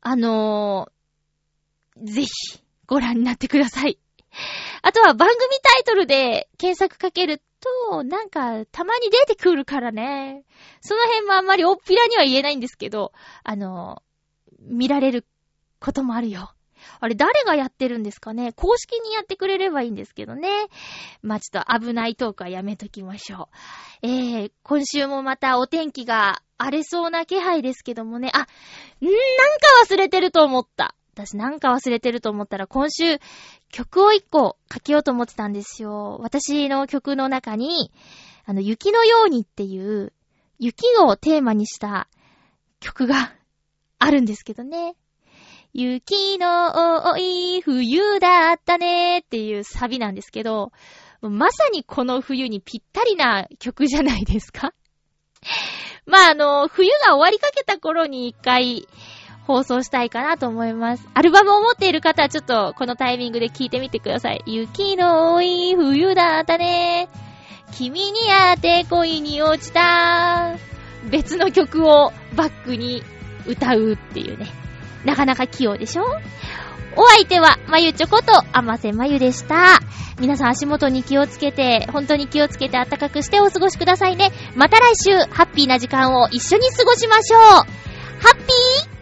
[0.00, 2.28] あのー、ぜひ、
[2.86, 3.98] ご覧になってください。
[4.82, 7.40] あとは番組タイトルで検索かける
[7.90, 10.44] と、なんか、たまに出てくるからね。
[10.80, 13.12] その辺もあんまりおっぴらには言えないんですけど、
[13.42, 14.02] あの、
[14.60, 15.26] 見られる
[15.80, 16.52] こともあるよ。
[17.00, 18.52] あれ、誰がやってるんですかね？
[18.52, 20.66] 公式にやってくれればいいんですけどね。
[21.22, 23.48] まあ、ちょっと危ないトークはやめときましょ
[24.02, 24.06] う。
[24.06, 28.30] えー、今週もまたお天気が荒れそうな気配ですけどもね。
[28.34, 29.14] あ、んー、なん
[29.86, 30.94] か忘れてると思った。
[31.14, 33.20] 私なんか忘れてると思ったら今週
[33.70, 36.18] 曲を一個書けようと思ってたんですよ。
[36.20, 37.92] 私の曲の中に、
[38.44, 40.12] あの、雪のようにっていう
[40.58, 42.08] 雪をテーマにした
[42.80, 43.32] 曲が
[43.98, 44.96] あるんですけどね。
[45.72, 50.72] 雪の多い冬だったねっていうサビなんですけど、
[51.20, 54.74] まさにこの冬にぴったりな曲じゃないですか
[56.06, 58.86] まあ、あの、冬が終わりかけた頃に一回、
[59.46, 61.06] 放送したいかなと思います。
[61.14, 64.42] アルバムを持っている方はちょっとこのタイミングで聴いてみてください。
[64.46, 67.08] 雪の多い冬だったね。
[67.72, 70.56] 君に会って恋に落ちた。
[71.10, 73.02] 別の曲をバックに
[73.46, 74.46] 歌うっていうね。
[75.04, 76.04] なかなか器用でしょ？
[76.96, 79.80] お相手は、まゆちょこと、あませまゆでした。
[80.20, 84.30] 皆さん足元に気をつけて、本当に気をつけて暖かくしてお過ごしくださいね。
[84.54, 87.40] また来週、ハッピーな時間を一緒に過ごしましょう。
[87.40, 87.64] ハ
[88.32, 88.93] ッピー